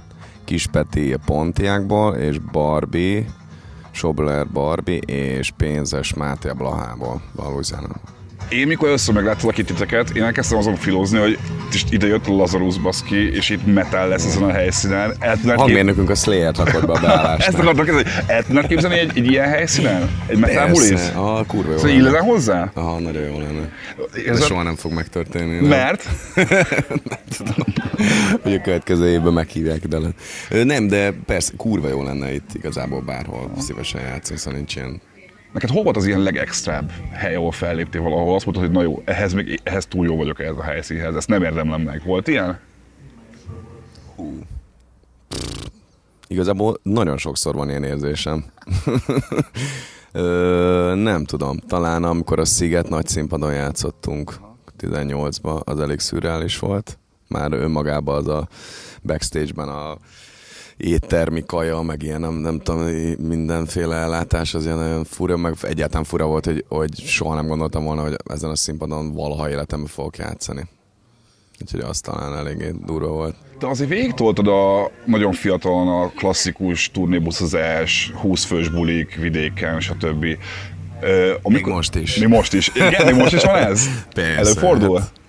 [0.45, 3.25] Kispeti Pontiákból, és Barbie,
[3.91, 8.20] Sobler Barbie, és Pénzes Máté Blahából, Valójában.
[8.51, 11.39] Én mikor először megláttalak itt titeket, én elkezdtem azon filózni, hogy
[11.91, 15.15] ide jött Lazarus baszki, és itt metal lesz ezen a helyszínen.
[15.19, 17.47] El Hangmérnökünk a Slayer rakott be a beállást.
[17.49, 20.11] Ezt akartam kérdezni, el tudnak képzelni egy, egy ilyen helyszínen?
[20.27, 21.01] Egy metal bulis?
[21.15, 22.71] Ah, kurva jó Szóval illene hozzá?
[22.75, 23.73] Aha, nagyon jó lenne.
[24.27, 25.55] Ez soha nem fog megtörténni.
[25.55, 25.69] Nem?
[25.69, 26.09] Mert?
[26.85, 27.75] nem tudom.
[28.43, 29.99] Hogy a következő évben meghívják ide.
[30.65, 35.01] Nem, de persze, kurva jó lenne itt igazából bárhol szívesen játszani, szóval nincs ilyen
[35.53, 38.35] Neked hol volt az ilyen legextrább hely, ahol felléptél valahol?
[38.35, 41.29] Azt mondtad, hogy na jó, ehhez, még, ehhez túl jó vagyok ehhez a helyszínhez, ezt
[41.29, 42.03] nem érdemlem meg.
[42.05, 42.59] Volt ilyen?
[44.17, 44.39] Hú.
[46.27, 48.45] Igazából nagyon sokszor van ilyen érzésem.
[50.13, 54.35] Ö, nem tudom, talán amikor a Sziget nagy színpadon játszottunk
[54.81, 56.99] 18-ban, az elég szürreális volt.
[57.29, 58.49] Már önmagában az a
[59.03, 59.97] backstage-ben a
[60.81, 62.81] éttermi kaja, meg ilyen nem, nem tudom,
[63.19, 67.85] mindenféle ellátás, az ilyen nagyon fura, meg egyáltalán fura volt, hogy, hogy soha nem gondoltam
[67.85, 70.69] volna, hogy ezen a színpadon valaha életemben fogok játszani.
[71.61, 73.35] Úgyhogy azt talán eléggé durva volt.
[73.59, 80.25] De azért végigtoltad a nagyon fiatalon a klasszikus turnébuszozás, 20 fős bulik vidéken, stb.
[81.03, 82.17] Uh, amikor, még most is.
[82.17, 82.71] Mi most is.
[82.75, 83.87] Igen, még most is van ez?
[84.15, 84.39] Persze.
[84.39, 84.99] Előfordul?
[84.99, 85.20] Hát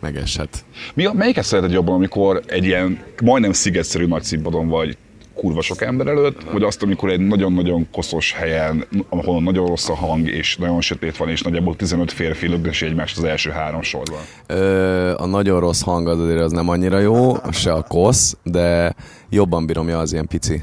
[0.00, 0.64] megeshet.
[0.94, 4.96] Mi, melyiket szereted jobban, amikor egy ilyen majdnem szigetszerű nagy színpadon vagy,
[5.34, 9.94] kurva sok ember előtt, vagy azt, amikor egy nagyon-nagyon koszos helyen, ahol nagyon rossz a
[9.94, 14.20] hang, és nagyon sötét van, és nagyjából 15 férfi lögdösi egymást az első három sorban.
[14.46, 18.94] Ö, a nagyon rossz hang az azért az nem annyira jó, se a kosz, de
[19.30, 20.62] jobban bírom ja az ilyen pici.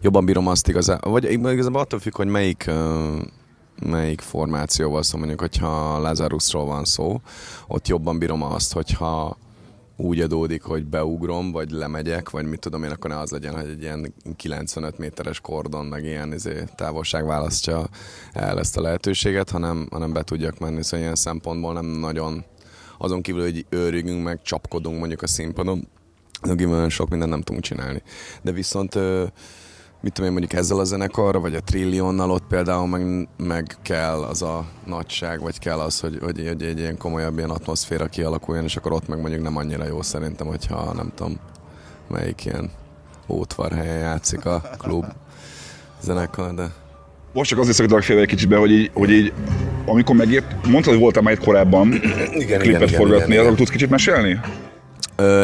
[0.00, 2.70] Jobban bírom azt igazán, vagy igazából attól függ, hogy melyik
[3.80, 7.20] melyik formációval, szóval mondjuk, hogyha Lazarusról van szó,
[7.66, 9.36] ott jobban bírom azt, hogyha
[9.96, 13.68] úgy adódik, hogy beugrom, vagy lemegyek, vagy mit tudom én, akkor ne az legyen, hogy
[13.68, 17.88] egy ilyen 95 méteres kordon, meg ilyen izé, távolság választja
[18.32, 22.44] el ezt a lehetőséget, hanem, hanem be tudjak menni, szóval ilyen szempontból nem nagyon.
[22.98, 25.88] Azon kívül, hogy őrjünk, meg csapkodunk mondjuk a színpadon,
[26.42, 28.02] nagyon sok mindent nem tudunk csinálni.
[28.42, 28.98] De viszont
[30.02, 34.22] mit tudom én mondjuk ezzel a zenekarra, vagy a Trillionnal ott például meg, meg kell
[34.22, 38.64] az a nagyság, vagy kell az, hogy, hogy, hogy egy ilyen komolyabb ilyen atmoszféra kialakuljon,
[38.64, 41.38] és akkor ott meg mondjuk nem annyira jó szerintem, hogyha nem tudom
[42.08, 42.70] melyik ilyen
[43.28, 45.04] ótvar helyen játszik a klub
[46.00, 46.70] zenekar, de...
[47.32, 49.32] Most csak azért szoktak félre egy kicsit be, hogy így, hogy így
[49.86, 51.92] amikor megért, mondtad, hogy voltál már itt korábban
[52.32, 54.40] igen, klipet igen, forgatni, arról tudsz kicsit mesélni?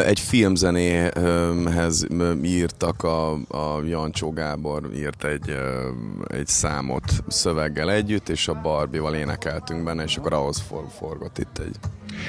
[0.05, 2.07] Egy filmzenéhez
[2.43, 5.57] írtak, a, a Jancsó Gábor írt egy,
[6.27, 11.59] egy számot szöveggel együtt, és a Barbival énekeltünk benne, és akkor ahhoz for, forgott itt
[11.59, 11.77] egy.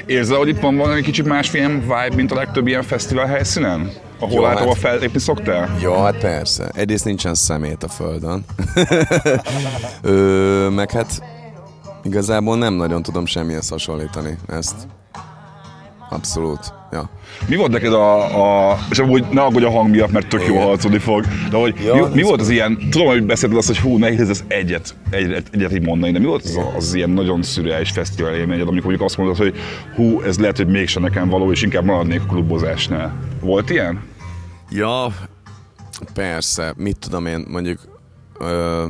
[0.06, 3.92] Érzel, hogy itt van valami kicsit más ilyen vibe, mint a legtöbb ilyen fesztivál helyszínen?
[4.20, 5.78] Ahol általában hát, fellépni szoktál?
[5.82, 6.70] Jó, hát persze.
[6.74, 8.46] Egyrészt nincsen szemét a földön.
[10.02, 11.22] Ö, meg hát
[12.04, 14.76] igazából nem nagyon tudom semmihez hasonlítani ezt.
[16.10, 16.74] Abszolút.
[16.92, 17.10] Ja.
[17.48, 20.58] Mi volt neked a, a és amúgy ne aggódj a hang miatt, mert tök jó
[20.58, 23.78] hallani fog, de hogy ja, mi, mi volt az ilyen, tudom, hogy beszélted azt, hogy
[23.80, 27.42] hú, nehéz ez egyet, egyet, egyet így mondani, de mi volt az, az ilyen nagyon
[27.42, 29.56] szürreális fesztivál élményed, amikor mondjuk azt mondod, hogy
[29.96, 33.14] hú, ez lehet, hogy mégsem nekem való, és inkább maradnék a klubozásnál.
[33.42, 34.02] Volt ilyen?
[34.72, 35.08] Ja,
[36.14, 36.74] persze.
[36.78, 37.80] Mit tudom én, mondjuk
[38.40, 38.86] ö,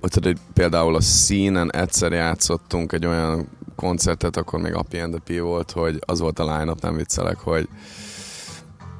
[0.00, 3.48] hogy például a színen egyszer játszottunk egy olyan
[3.80, 7.38] koncertet, akkor még Api and the P volt, hogy az volt a line nem viccelek,
[7.38, 7.68] hogy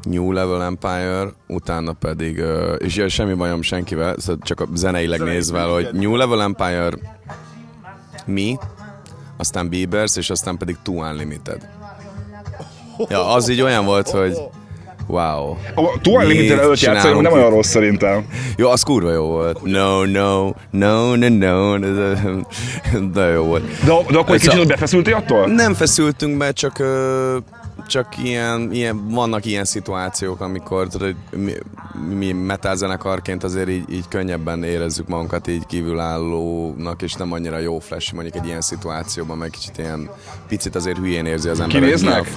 [0.03, 2.43] New Level Empire, utána pedig,
[2.79, 6.91] és ilyen semmi bajom senkivel, szóval csak a zeneileg nézve, hogy New Level Empire
[8.27, 8.59] mi,
[9.37, 11.69] aztán Biebers, és aztán pedig Too Unlimited.
[13.09, 14.39] Ja, az így olyan volt, hogy
[15.11, 15.57] Wow.
[15.75, 18.27] A Two Unlimited előtt játszani nem olyan rossz szerintem.
[18.57, 19.63] Jó, az kurva jó volt.
[19.63, 21.79] No, no, no, no, no.
[23.13, 23.63] De jó volt.
[23.85, 25.47] De, de akkor egy kicsit befeszültél attól?
[25.47, 26.83] Nem feszültünk be, csak
[27.91, 31.53] csak ilyen, ilyen, vannak ilyen szituációk, amikor tudod, mi,
[32.17, 37.79] mi metal zenekarként azért így, így könnyebben érezzük magunkat így kívülállónak, és nem annyira jó
[37.79, 40.11] flash, mondjuk egy ilyen szituációban, meg kicsit ilyen
[40.49, 41.81] picit azért hülyén érzi az ember.
[41.81, 42.29] Kinéznek?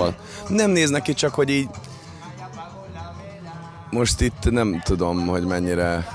[0.47, 1.67] Nem néznek ki, csak hogy így
[3.93, 6.05] most itt nem tudom, hogy mennyire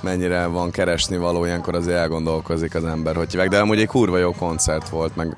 [0.00, 4.18] mennyire van keresni való, ilyenkor azért elgondolkozik az ember, hogy hívják, de amúgy egy kurva
[4.18, 5.36] jó koncert volt, meg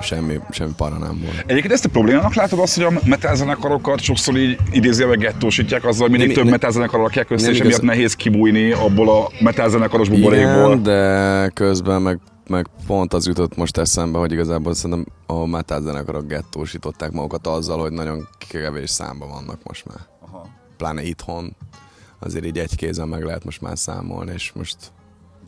[0.00, 1.42] semmi, semmi para nem volt.
[1.46, 6.10] Egyébként ezt a problémának látod azt, hogy a metalzenekarokat sokszor így idézőjelben gettósítják azzal, hogy
[6.10, 10.70] mindig Nem- több metalzenekar rakják össze, és emiatt nehéz kibújni abból a metalzenekaros buborékból.
[10.70, 15.80] Igen, de közben meg, meg pont az jutott most eszembe, hogy igazából szerintem a metal
[15.80, 19.98] zenekarok gettósították magukat azzal, hogy nagyon kevés számban vannak most már.
[20.76, 21.56] Pláne itthon.
[22.18, 24.76] Azért így egy kézen meg lehet most már számolni, és most...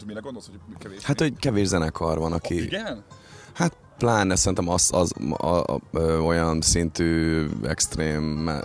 [0.07, 1.03] Mire gondolsz, hogy kevés?
[1.03, 2.63] Hát, hogy kevés zenekar van, aki...
[2.63, 3.05] Igen?
[3.53, 8.61] Hát pláne szerintem az, az a, a, ö, olyan szintű extrém me,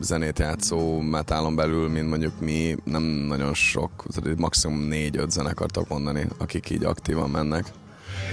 [0.00, 3.90] zenét játszó metálon belül, mint mondjuk mi, nem nagyon sok,
[4.36, 7.64] maximum négy-öt zenekart tudok mondani, akik így aktívan mennek.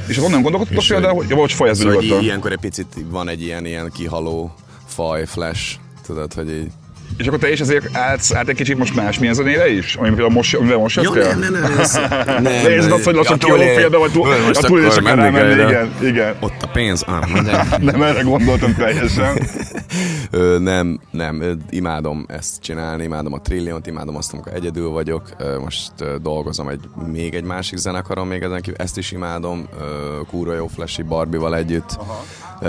[0.07, 2.17] És onnan gondolkodtad És például, hogy- hogy, vagy fejezd Szóval nyugodtan.
[2.19, 4.53] így, ilyenkor egy picit van egy ilyen, ilyen kihaló
[4.85, 6.71] faj, flash, tudod, hogy így...
[7.17, 9.95] És akkor te is ezért állsz át egy kicsit most másmilyen zenére is?
[9.95, 11.35] Ami például most, amivel most jöttél?
[11.35, 11.93] nem, nem, ez,
[12.25, 15.55] nem, Nézd azt, hogy lassan túl- félbe, vagy túl, a túl akkor akar menni rámenni,
[15.55, 16.35] kell, igen, igen.
[16.39, 17.55] Ott a pénz, ah, mindegy.
[17.91, 19.37] Nem erre gondoltam teljesen.
[20.59, 25.29] Nem, nem, imádom ezt csinálni, imádom a trilliont, imádom azt, amikor egyedül vagyok.
[25.61, 26.79] Most dolgozom egy,
[27.11, 31.55] még egy másik zenekaron, még ezen kívül ezt is imádom, ö, kurva jó flashy Barbival
[31.55, 31.97] együtt.
[32.61, 32.67] Ö,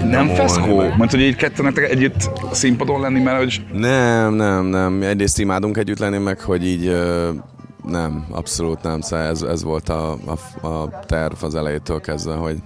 [0.00, 0.74] Nem nyomolni, feszkó?
[0.74, 5.02] Mondta, hogy így kettenetek együtt színpadon lenni, mert hogy Nem, nem, nem.
[5.02, 6.96] Egyrészt imádunk együtt lenni, meg hogy így
[7.86, 9.00] nem, abszolút nem.
[9.00, 10.12] Szóval ez, ez volt a,
[10.60, 12.56] a, a terv az elejétől kezdve, hogy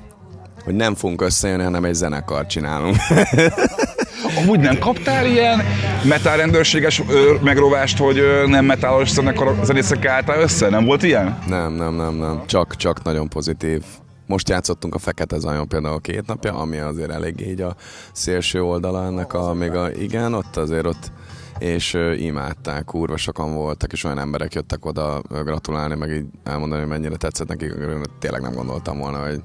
[0.64, 2.96] hogy nem fogunk összejönni, hanem egy zenekart csinálunk.
[4.42, 5.62] amúgy nem kaptál ilyen
[6.04, 7.02] metal rendőrséges
[7.42, 10.68] megrovást, hogy nem metálos zenekar zenészekkel álltál össze?
[10.68, 11.38] Nem volt ilyen?
[11.46, 12.42] Nem, nem, nem, nem.
[12.46, 13.82] Csak, csak nagyon pozitív.
[14.26, 17.74] Most játszottunk a Fekete Zajon például két napja, ami azért elég így a
[18.12, 21.12] szélső oldala ennek a, még a, igen, ott azért ott
[21.58, 26.90] és imádták, kurva sokan voltak, és olyan emberek jöttek oda gratulálni, meg így elmondani, hogy
[26.90, 27.74] mennyire tetszett nekik.
[28.18, 29.40] Tényleg nem gondoltam volna, hogy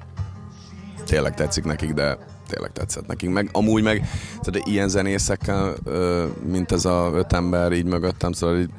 [1.06, 2.18] tényleg tetszik nekik, de
[2.54, 3.30] tényleg tetszett nekik.
[3.30, 4.08] Meg amúgy meg
[4.42, 5.74] tehát ilyen zenészekkel,
[6.46, 8.70] mint ez a öt ember így mögöttem, szóval így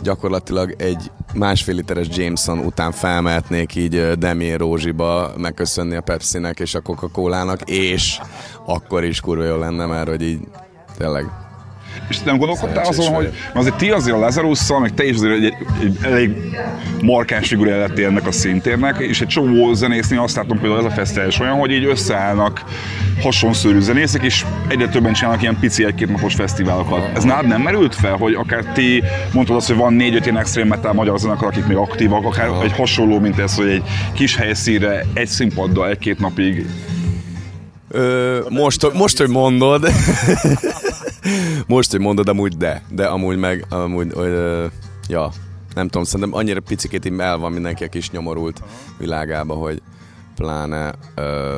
[0.00, 6.80] gyakorlatilag egy másfél literes Jameson után felmehetnék így Demi Rózsiba megköszönni a Pepsi-nek és a
[6.80, 8.20] Coca-Cola-nak, és
[8.66, 10.40] akkor is kurva jó lenne, mert hogy így
[10.98, 11.26] tényleg
[12.08, 15.14] És nem gondolkodtál Szerencsés azon, hogy mert azért ti azért a Lazarusszal, meg te is
[15.14, 16.30] azért egy, egy elég
[17.02, 20.94] markáns figura lettél ennek a szintérnek, és egy csomó zenésznél azt látom például ez a
[20.94, 22.64] fesztivál is olyan, hogy így összeállnak
[23.22, 27.16] hasonszörű zenészek, és egyre többen csinálnak ilyen pici egy-két napos fesztiválokat.
[27.16, 29.02] Ez nálad nem merült fel, hogy akár ti
[29.32, 32.72] mondtad azt, hogy van négy-öt ilyen extrém metal magyar zenekar, akik még aktívak, akár egy
[32.72, 36.66] hasonló, mint ez, hogy egy kis helyszínre, egy színpaddal, egy-két napig?
[37.88, 39.88] Ö, most, most, hogy mondod,
[41.66, 44.66] most, hogy mondod, amúgy de, de amúgy meg, amúgy, ö,
[45.08, 45.30] ja,
[45.74, 48.62] nem tudom, szerintem annyira picikét így el van mindenki a kis nyomorult
[48.98, 49.82] világába, hogy
[50.34, 51.56] pláne ö,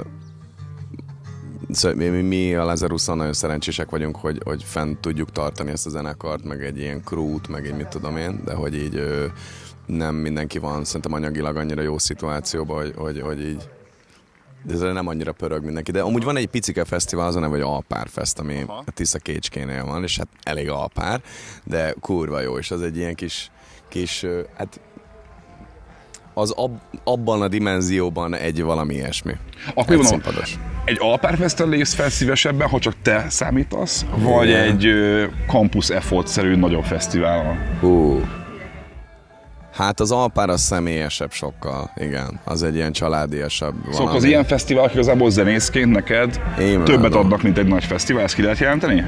[1.70, 5.90] szóval mi, mi, a Lazarusszal nagyon szerencsések vagyunk, hogy, hogy fent tudjuk tartani ezt a
[5.90, 9.26] zenekart, meg egy ilyen krút, meg egy mit tudom én, de hogy így ö,
[9.86, 13.68] nem mindenki van szerintem anyagilag annyira jó szituációban, hogy, hogy, hogy így
[14.66, 15.90] de ez nem annyira pörög mindenki.
[15.90, 18.82] De amúgy van egy picike fesztivál, az a neve, hogy Alpár Fest, ami Aha.
[18.86, 21.20] a Tisza Kécskénél van, és hát elég alpár,
[21.64, 23.50] de kurva jó, és az egy ilyen kis,
[23.88, 24.24] kis
[24.56, 24.80] hát
[26.34, 29.32] az ab, abban a dimenzióban egy valami ilyesmi.
[29.74, 30.58] Akkor Egy mondom, színpados.
[30.84, 34.62] egy Alpárfesztel lépsz fel szívesebben, ha csak te számítasz, vagy Igen.
[34.62, 37.56] egy ö, campus effort-szerű nagyobb fesztiválon?
[37.80, 38.20] Hú.
[39.74, 42.40] Hát az Alpár az személyesebb sokkal, igen.
[42.44, 44.28] Az egy ilyen családiasabb Szóval az valami.
[44.28, 48.58] ilyen fesztiválok igazából zenészként neked Én többet adnak, mint egy nagy fesztivál, ezt ki lehet
[48.58, 49.04] jelenteni?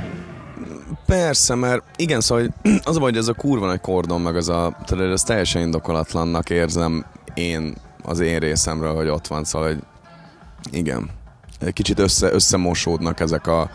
[1.07, 2.45] Persze, mert igen, szóval
[2.85, 5.63] az a baj, hogy ez a kurva nagy kordon, meg az a, tudod, ez teljesen
[5.63, 9.79] indokolatlannak érzem én az én részemről, hogy ott van, szóval, hogy
[10.71, 11.11] igen,
[11.61, 13.71] egy kicsit össze, összemosódnak ezek a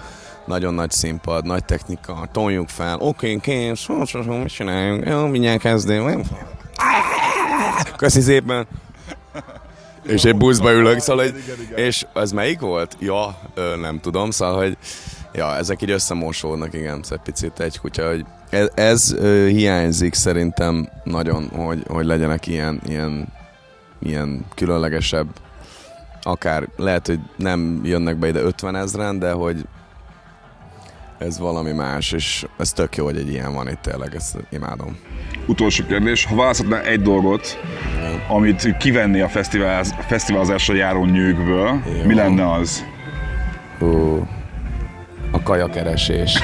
[0.46, 6.26] nagyon nagy színpad, nagy technika, toljuk fel, oké, kész, mit csináljunk, jó, mindjárt kezdünk.
[7.98, 8.68] Köszi szépen.
[10.04, 11.44] És egy buszba ülök, szóval, hogy,
[11.76, 12.98] és ez melyik volt?
[13.00, 13.40] Ja,
[13.80, 14.78] nem tudom, szóval, hogy
[15.34, 20.14] ja, ezek így összemosódnak, igen, szóval egy picit egy kutya, hogy ez, ez ö, hiányzik
[20.14, 23.28] szerintem nagyon, hogy, hogy legyenek ilyen, ilyen,
[24.00, 25.28] ilyen különlegesebb,
[26.22, 29.66] akár lehet, hogy nem jönnek be ide 50 ezren, de hogy
[31.22, 34.98] ez valami más, és ez tök jó, hogy egy ilyen van itt tényleg, ezt imádom.
[35.48, 37.60] Utolsó kérdés, ha választhatnál egy dolgot,
[38.28, 42.06] amit kivenni a fesztivál, fesztiválzásra járó nyűgből, Jó.
[42.06, 42.86] mi lenne az?
[43.80, 44.28] Hú,
[45.32, 46.40] a kajakeresés.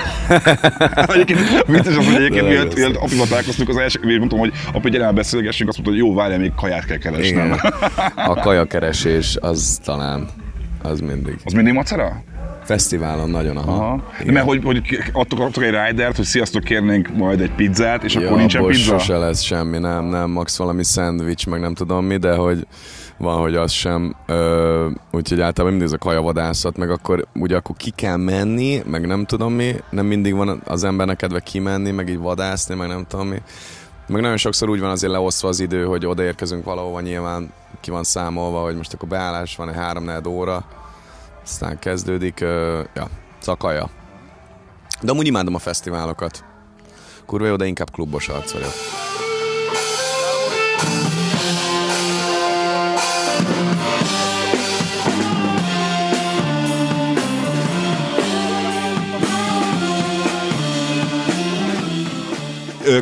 [1.14, 4.90] Egyébként vicces az, hogy egyébként jó miatt apival találkoztunk az első, miért mondtam, hogy api,
[4.90, 7.46] gyere beszélgessünk, azt mondta, hogy jó, várjál, még kaját kell keresnem.
[7.46, 7.60] Igen.
[8.32, 10.28] A kajakeresés az talán
[10.82, 11.36] Az mindig.
[11.44, 12.24] Az mindig macera?
[12.68, 13.72] Fesztiválon nagyon, aha.
[13.72, 14.04] Aha.
[14.26, 18.14] De mert hogy, hogy adtok, adtok egy ridert, hogy sziasztok, kérnénk majd egy pizzát, és
[18.14, 19.00] Ja, akkor nincsen pizza?
[19.00, 22.68] sose lesz semmi, nem, nem, max valami szendvics, meg nem tudom mi, de hogy
[23.18, 24.16] van, hogy az sem.
[24.26, 29.08] Ö, úgyhogy általában mindig ez a kajavadászat, meg akkor ugye akkor ki kell menni, meg
[29.08, 33.06] nem tudom mi, nem mindig van az embernek kedve kimenni, meg így vadászni, meg nem
[33.08, 33.42] tudom mi.
[34.08, 37.52] Meg nagyon sokszor úgy van azért leosztva az idő, hogy odaérkezünk valahova, nyilván
[37.82, 40.66] ki van számolva, hogy most akkor beállás van egy három óra,
[41.48, 43.08] aztán kezdődik, ö, ja,
[43.40, 43.90] szakaja.
[45.02, 46.44] De amúgy imádom a fesztiválokat.
[47.26, 48.72] Kurva jó, de inkább klubos arc vagyok.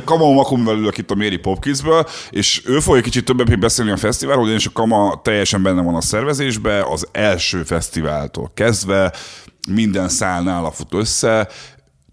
[0.04, 4.44] Kama Makumvel ülök itt a Méri Popkidsből, és ő fogja kicsit többet beszélni a fesztiválról,
[4.44, 9.14] ugyanis a Kama teljesen benne van a szervezésbe, az első fesztiváltól kezdve,
[9.70, 11.48] minden szál nála fut össze,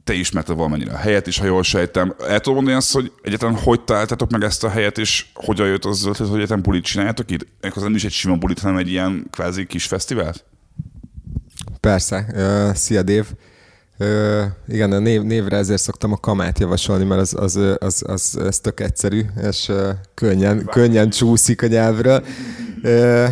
[0.04, 2.14] te ismerted valamennyire a helyet is, ha jól sejtem.
[2.28, 5.84] El tudom mondani azt, hogy egyáltalán hogy találtátok meg ezt a helyet, és hogyan jött
[5.84, 7.46] az ötlet, hogy egyáltalán bulit csináljátok itt?
[7.60, 10.44] Ez nem is egy sima bulit, hanem egy ilyen kvázi kis fesztivált?
[11.80, 12.26] Persze.
[12.34, 13.26] Uh, szia, Dév.
[14.02, 18.38] Uh, igen, a név, névre ezért szoktam a kamát javasolni, mert az, az, az, az,
[18.40, 22.24] az tök egyszerű, és uh, könnyen, könnyen csúszik a nyelvről.
[22.82, 23.28] Uh,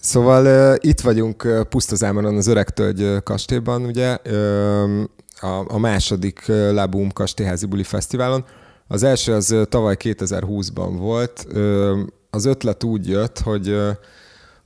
[0.00, 5.02] szóval uh, itt vagyunk Pusztazámoron az Öreg Tölgy uh, kastélyban, ugye, uh,
[5.40, 8.44] a, a második Labum kastélyházi buli fesztiválon.
[8.88, 11.46] Az első az tavaly 2020-ban volt.
[11.54, 11.98] Uh,
[12.30, 13.76] az ötlet úgy jött, hogy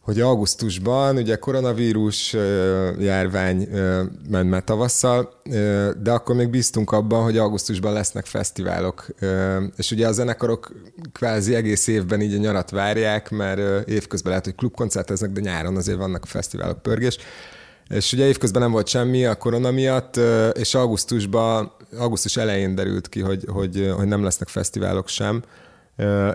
[0.05, 2.33] hogy augusztusban ugye koronavírus
[2.99, 3.69] járvány
[4.29, 5.40] ment már tavasszal,
[6.03, 9.07] de akkor még bíztunk abban, hogy augusztusban lesznek fesztiválok.
[9.77, 10.73] És ugye a zenekarok
[11.12, 15.99] kvázi egész évben így a nyarat várják, mert évközben lehet, hogy klubkoncerteznek, de nyáron azért
[15.99, 17.19] vannak a fesztiválok pörgés.
[17.88, 20.21] És ugye évközben nem volt semmi a korona miatt,
[20.53, 25.43] és augusztusban, augusztus elején derült ki, hogy, hogy, hogy nem lesznek fesztiválok sem,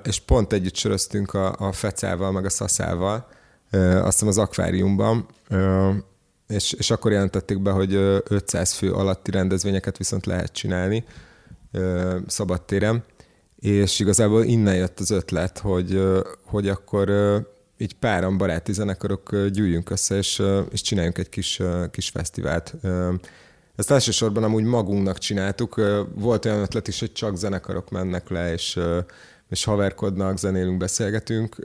[0.03, 3.37] és pont együtt söröztünk a, a Fecával, meg a Szaszával,
[3.71, 5.25] azt hiszem az akváriumban,
[6.47, 11.03] és, és akkor jelentették be, hogy ö, 500 fő alatti rendezvényeket viszont lehet csinálni
[12.27, 13.03] szabadtéren,
[13.59, 16.01] és igazából innen jött az ötlet, hogy,
[16.45, 17.09] hogy akkor
[17.77, 22.75] így páran baráti zenekarok gyűjjünk össze, és, és csináljunk egy kis, kis fesztivált.
[23.75, 25.81] Ezt elsősorban amúgy magunknak csináltuk.
[26.15, 28.79] Volt olyan ötlet is, hogy csak zenekarok mennek le, és,
[29.49, 31.55] és haverkodnak, zenélünk, beszélgetünk,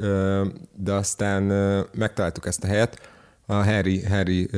[0.76, 1.42] de aztán
[1.94, 3.10] megtaláltuk ezt a helyet.
[3.46, 4.50] A Harry, Harry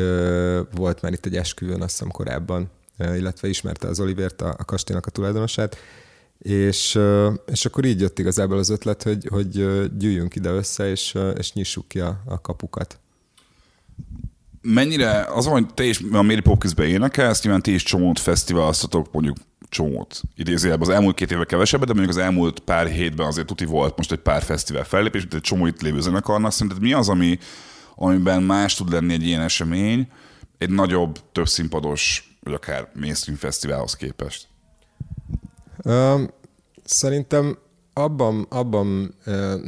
[0.75, 5.07] volt már itt egy esküvőn, azt hiszem korábban, illetve ismerte az Olivért, a, a kastélynak
[5.07, 5.77] a tulajdonosát,
[6.39, 6.99] és,
[7.47, 9.49] és akkor így jött igazából az ötlet, hogy, hogy
[9.97, 12.99] gyűjjünk ide össze, és, és nyissuk ki a, a kapukat.
[14.63, 19.37] Mennyire, az hogy te is a Mary Popkins-be énekelsz, nyilván ti is csomót fesztiváloztatok, mondjuk
[19.69, 20.21] csomót.
[20.37, 23.97] Idézőjelben az elmúlt két évben kevesebbet, de mondjuk az elmúlt pár hétben azért tuti volt
[23.97, 26.53] most egy pár fesztivál fellépés, mint egy csomó itt lévő zenekarnak.
[26.53, 27.39] Szerinted mi az, ami,
[27.95, 30.09] amiben más tud lenni egy ilyen esemény,
[30.59, 34.49] egy nagyobb, több színpados, vagy akár mainstream fesztiválhoz képest?
[35.83, 36.23] Ö,
[36.87, 37.59] Szerintem
[37.93, 39.15] abban, abban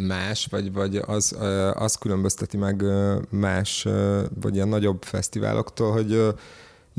[0.07, 1.37] más, vagy, vagy az,
[1.75, 2.85] az különbözteti meg
[3.31, 3.87] más,
[4.41, 6.35] vagy ilyen nagyobb fesztiváloktól, hogy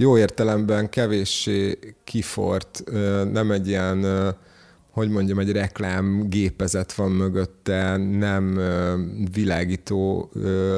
[0.02, 2.84] jó értelemben kevéssé kifort,
[3.32, 4.06] nem egy ilyen,
[4.92, 8.60] hogy mondjam, egy reklám gépezet van mögötte, nem
[9.34, 10.32] világító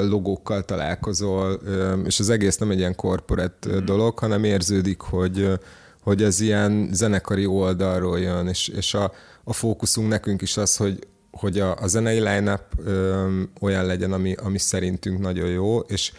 [0.09, 1.61] logókkal találkozol,
[2.05, 5.59] és az egész nem egy ilyen korporát ö, dolog, hanem érződik, hogy
[6.03, 9.11] hogy ez ilyen zenekari oldalról jön, és, és a,
[9.43, 14.33] a fókuszunk nekünk is az, hogy, hogy a, a zenei line-up ö, olyan legyen, ami,
[14.33, 16.11] ami szerintünk nagyon jó, és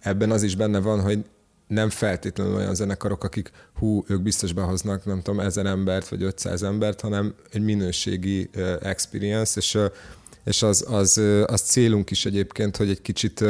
[0.00, 1.24] ebben az is benne van, hogy
[1.72, 6.62] nem feltétlenül olyan zenekarok, akik hú, ők biztos behoznak, nem tudom, ezer embert vagy 500
[6.62, 9.78] embert, hanem egy minőségi experience, és,
[10.44, 13.44] és az, az, az célunk is egyébként, hogy egy kicsit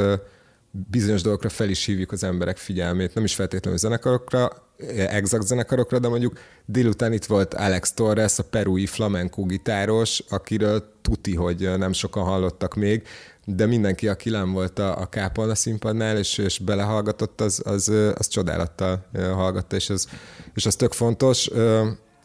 [0.70, 4.66] bizonyos dolgokra fel is hívjuk az emberek figyelmét, nem is feltétlenül zenekarokra,
[4.96, 11.34] exakt zenekarokra, de mondjuk délután itt volt Alex Torres, a perui flamenco gitáros, akiről tuti,
[11.34, 13.02] hogy nem sokan hallottak még,
[13.44, 18.28] de mindenki, aki nem volt a, a kápolna színpadnál, és, és belehallgatott, az, az, az
[18.28, 20.08] csodálattal hallgatta, és az,
[20.54, 21.50] és az tök fontos,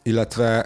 [0.02, 0.58] illetve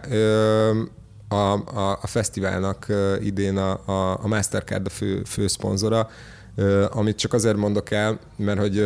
[1.29, 1.35] a,
[1.79, 2.87] a, a fesztiválnak
[3.21, 6.09] idén a, a, a Mastercard a fő, fő szponzora,
[6.91, 8.85] amit csak azért mondok el, mert hogy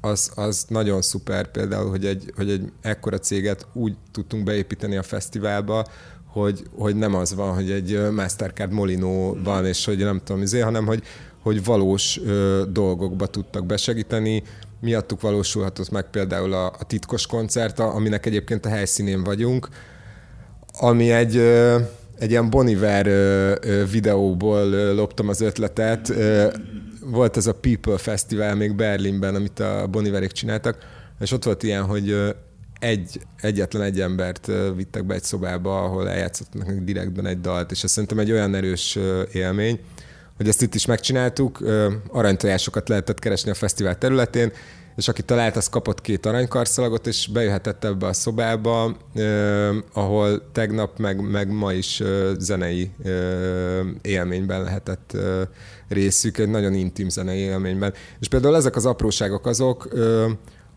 [0.00, 5.02] az, az nagyon szuper például, hogy egy, hogy egy ekkora céget úgy tudtunk beépíteni a
[5.02, 5.86] fesztiválba,
[6.32, 10.60] hogy, hogy nem az van, hogy egy Mastercard Molino van, és hogy nem tudom, izé,
[10.60, 11.02] hanem hogy,
[11.42, 14.42] hogy valós ö, dolgokba tudtak besegíteni.
[14.80, 19.68] Miattuk valósulhatott meg például a, a titkos koncert, aminek egyébként a helyszínén vagyunk,
[20.78, 21.78] ami egy, ö,
[22.18, 23.06] egy ilyen Boniver
[23.90, 26.08] videóból ö, loptam az ötletet.
[26.08, 26.46] Ö,
[27.04, 30.78] volt ez a People Festival még Berlinben, amit a Boniverék csináltak,
[31.20, 32.34] és ott volt ilyen, hogy
[32.78, 37.90] egy, egyetlen egy embert vittek be egy szobába, ahol eljátszottak direktben egy dalt, és ez
[37.90, 38.98] szerintem egy olyan erős
[39.32, 39.80] élmény,
[40.36, 41.60] hogy ezt itt is megcsináltuk,
[42.08, 44.52] aranytojásokat lehetett keresni a fesztivál területén,
[44.98, 50.98] és aki talált, az kapott két aranykarszalagot, és bejöhetett ebbe a szobába, eh, ahol tegnap,
[50.98, 53.12] meg, meg ma is eh, zenei eh,
[54.02, 55.40] élményben lehetett eh,
[55.88, 57.92] részük, egy nagyon intim zenei élményben.
[58.20, 60.24] És például ezek az apróságok azok, eh,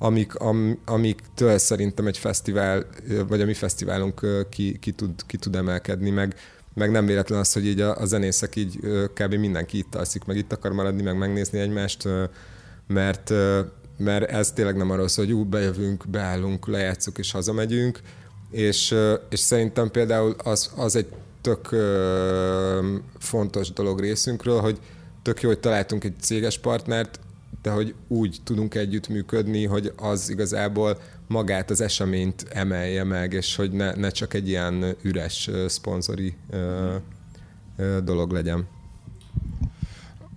[0.04, 2.86] amik, am, amiktől szerintem egy fesztivál,
[3.28, 6.36] vagy a mi fesztiválunk ki, ki, tud, ki tud emelkedni, meg,
[6.74, 8.80] meg nem véletlen az, hogy így a, a zenészek így
[9.14, 9.34] kb.
[9.34, 12.08] mindenki itt alszik, meg itt akar maradni, meg megnézni egymást,
[12.88, 13.34] mert,
[13.98, 18.00] mert ez tényleg nem arról szól, hogy ú, bejövünk, beállunk, lejátszuk és hazamegyünk,
[18.52, 18.96] és,
[19.30, 21.08] és szerintem például az, az egy
[21.42, 21.70] tök
[23.20, 24.80] fontos dolog részünkről, hogy
[25.22, 27.20] tök jó, hogy találtunk egy céges partnert,
[27.62, 33.72] de hogy úgy tudunk együttműködni, hogy az igazából magát az eseményt emelje meg, és hogy
[33.72, 36.36] ne, ne csak egy ilyen üres szponzori
[38.04, 38.68] dolog legyen.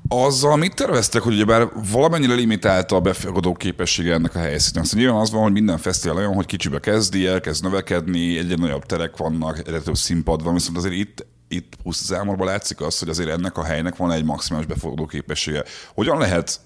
[0.09, 4.85] Azzal mit terveztek, hogy ugyebár valamennyire limitálta a befogadó képessége ennek a helyszínen?
[4.85, 8.87] Szóval nyilván az van, hogy minden fesztivál olyan, hogy kicsibe kezdi, elkezd növekedni, egyre nagyobb
[8.87, 13.09] terek vannak, egyre több színpad van, viszont azért itt itt plusz zámorban látszik az, hogy
[13.09, 15.64] azért ennek a helynek van egy maximális befogadó képessége.
[15.94, 16.61] Hogyan lehet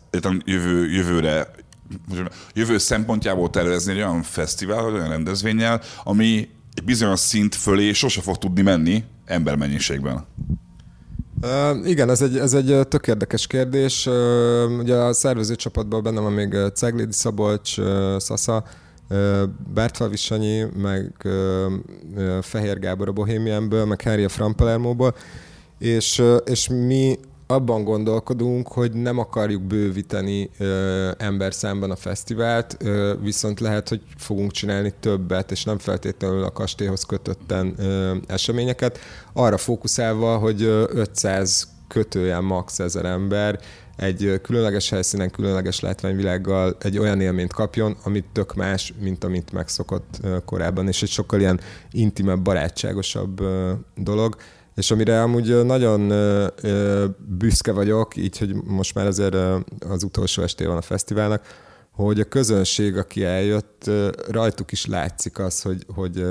[0.44, 1.50] jövő, jövőre
[2.54, 8.20] jövő szempontjából tervezni egy olyan fesztivál, vagy olyan rendezvényel, ami egy bizonyos szint fölé sose
[8.20, 10.26] fog tudni menni embermennyiségben?
[11.42, 14.06] Uh, igen, ez egy, ez egy tök érdekes kérdés.
[14.06, 18.64] Uh, ugye a szervező csapatban benne van még Ceglédi Szabolcs, uh, Szasza,
[19.74, 21.12] Bertval Visanyi, meg
[22.40, 25.14] Fehér Gábor a Bohémienből, meg Harry a Frampelermóból,
[25.78, 27.18] és, és mi
[27.50, 34.02] abban gondolkodunk, hogy nem akarjuk bővíteni ö, ember számban a fesztivált, ö, viszont lehet, hogy
[34.16, 38.98] fogunk csinálli többet, és nem feltétlenül a kastélyhoz kötötten ö, eseményeket,
[39.32, 42.78] arra fókuszálva, hogy 500 kötőjel max.
[42.78, 43.60] ezer ember
[43.98, 50.20] egy különleges helyszínen, különleges látványvilággal egy olyan élményt kapjon, amit tök más, mint amit megszokott
[50.44, 53.42] korábban, és egy sokkal ilyen intimebb, barátságosabb
[53.96, 54.36] dolog.
[54.74, 56.12] És amire amúgy nagyon
[57.18, 59.34] büszke vagyok, így, hogy most már azért
[59.88, 63.90] az utolsó esté van a fesztiválnak, hogy a közönség, aki eljött,
[64.30, 66.26] rajtuk is látszik az, hogy, hogy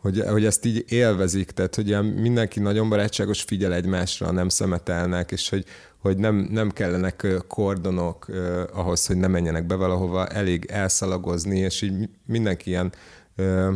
[0.00, 5.48] hogy, hogy ezt így élvezik, tehát hogy mindenki nagyon barátságos, figyel egymásra, nem szemetelnek, és
[5.48, 5.64] hogy,
[6.00, 8.26] hogy nem, nem kellenek kordonok
[8.72, 12.92] ahhoz, hogy ne menjenek be valahova, elég elszalagozni, és így mindenki ilyen
[13.36, 13.74] uh,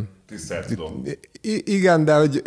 [1.65, 2.41] igen, de hogy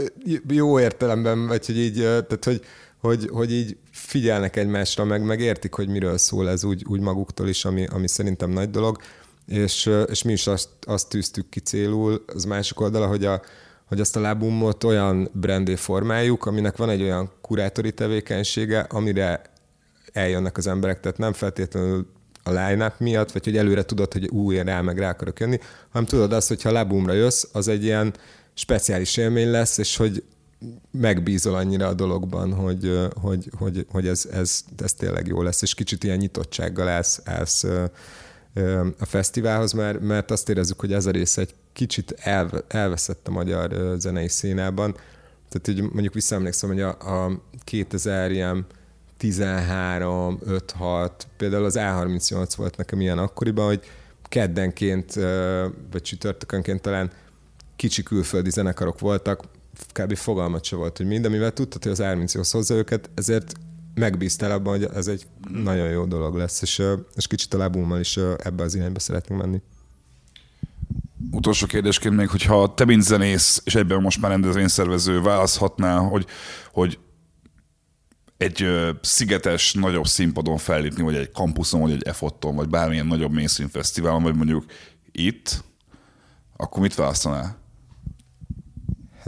[0.48, 2.62] jó értelemben, vagy hogy így, tehát hogy,
[3.00, 7.48] hogy, hogy így figyelnek egymásra, meg, meg értik, hogy miről szól ez úgy, úgy maguktól
[7.48, 8.96] is, ami, ami szerintem nagy dolog,
[9.46, 13.42] és, és mi is azt, azt tűztük ki célul, az másik oldala, hogy a,
[13.84, 19.42] hogy azt a lábumot olyan brandé formáljuk, aminek van egy olyan kurátori tevékenysége, amire
[20.18, 22.06] eljönnek az emberek, tehát nem feltétlenül
[22.42, 25.58] a line miatt, vagy hogy előre tudod, hogy új, rá meg rá akarok jönni,
[25.90, 28.14] hanem tudod azt, hogy ha lábumra jössz, az egy ilyen
[28.54, 30.22] speciális élmény lesz, és hogy
[30.90, 35.74] megbízol annyira a dologban, hogy, hogy, hogy, hogy ez, ez, ez tényleg jó lesz, és
[35.74, 37.64] kicsit ilyen nyitottsággal állsz, állsz
[38.98, 43.30] a fesztiválhoz, mert, mert azt érezzük, hogy ez a része egy kicsit elve, elveszett a
[43.30, 44.96] magyar zenei színában.
[45.48, 48.66] Tehát így mondjuk visszaemlékszem, hogy a, a 2000 ilyen
[49.18, 53.80] 13, 5, 6, például az A38 volt nekem ilyen akkoriban, hogy
[54.22, 55.14] keddenként,
[55.90, 57.10] vagy csütörtökönként talán
[57.76, 59.44] kicsi külföldi zenekarok voltak,
[59.92, 60.16] kb.
[60.16, 63.52] fogalmat se volt, hogy minden, mivel tudtad, hogy az 38 hozza őket, ezért
[63.94, 66.82] megbíztál abban, hogy ez egy nagyon jó dolog lesz, és,
[67.14, 69.62] és kicsit a lábummal is ebbe az irányba szeretnénk menni.
[71.30, 76.26] Utolsó kérdésként még, hogyha te, mint zenész, és egyben most már rendezvényszervező választhatnál, hogy,
[76.72, 76.98] hogy
[78.38, 83.32] egy ö, szigetes, nagyobb színpadon fellépni, vagy egy kampuszon, vagy egy EFOT-on, vagy bármilyen nagyobb
[83.32, 84.64] mainstream fesztiválon, vagy mondjuk
[85.12, 85.64] itt,
[86.56, 87.58] akkor mit választanál?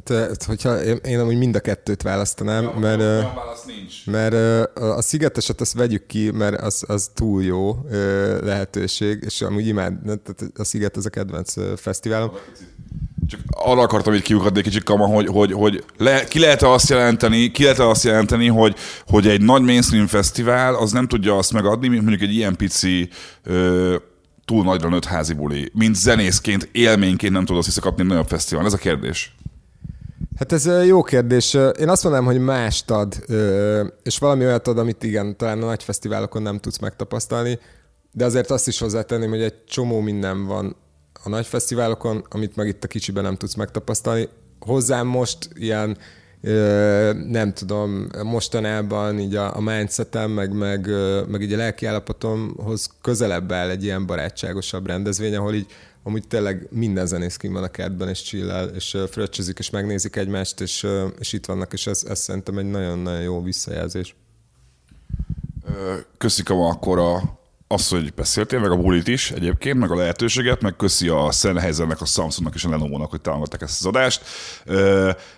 [0.08, 3.32] Hát, hogyha én, én amúgy mind a kettőt választanám, ja, mert, olyan
[3.66, 4.06] nincs.
[4.06, 4.34] mert
[4.74, 7.78] a szigeteset azt vegyük ki, mert az, az túl jó
[8.42, 9.94] lehetőség, és amúgy imád,
[10.54, 12.32] a sziget az a kedvenc fesztiválom.
[13.31, 16.89] Csak arra akartam így kiukadni egy kicsit kama, hogy, hogy, hogy le, ki lehet azt
[16.89, 18.76] jelenteni, ki lehet azt jelenteni, hogy,
[19.07, 23.09] hogy egy nagy mainstream fesztivál az nem tudja azt megadni, mint mondjuk egy ilyen pici
[23.45, 23.97] ö,
[24.45, 28.64] túl nagyra nőtt házi buli, mint zenészként, élményként nem tudod azt visszakapni egy nagyobb fesztivál.
[28.64, 29.35] Ez a kérdés.
[30.37, 31.55] Hát ez jó kérdés.
[31.55, 33.24] Én azt mondanám, hogy mást ad,
[34.03, 37.59] és valami olyat ad, amit igen, talán a nagy fesztiválokon nem tudsz megtapasztalni,
[38.12, 40.76] de azért azt is hozzátenném, hogy egy csomó minden van
[41.22, 44.28] a nagy fesztiválokon, amit meg itt a kicsiben nem tudsz megtapasztalni.
[44.60, 45.96] Hozzám most ilyen
[47.26, 50.88] nem tudom, mostanában így a, a mindsetem, meg, meg,
[51.28, 55.66] meg így a lelkiállapotomhoz közelebb áll egy ilyen barátságosabb rendezvény, ahol így
[56.02, 60.60] amúgy tényleg minden zenész kim van a kertben, és csillel, és fröccsözik, és megnézik egymást,
[60.60, 60.86] és,
[61.18, 64.14] és itt vannak, és ez, ez szerintem egy nagyon-nagyon jó visszajelzés.
[66.18, 67.39] Köszik akkor a
[67.72, 72.00] az, hogy beszéltél, meg a bulit is egyébként, meg a lehetőséget, meg köszi a Sennheisernek,
[72.00, 74.22] a Samsungnak és a Lenovo-nak, hogy támogatták ezt az adást.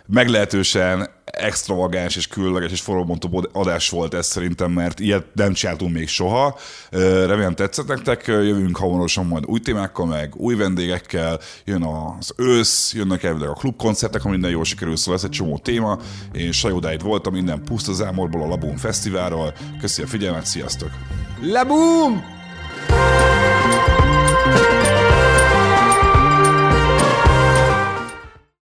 [0.06, 6.08] Meglehetősen extravagáns és különleges és forróbontó adás volt ez szerintem, mert ilyet nem csináltunk még
[6.08, 6.58] soha.
[6.90, 13.22] Remélem tetszett nektek, jövünk hamarosan majd új témákkal, meg új vendégekkel, jön az ősz, jönnek
[13.22, 15.98] elvileg a klubkoncertek, ha minden jól sikerül, szóval ez egy csomó téma.
[16.32, 19.54] Én Sajodáid voltam minden puszta zámorból a Labum Fesztiválról.
[19.80, 20.90] Köszi a figyelmet, sziasztok!
[21.40, 22.24] Laboom!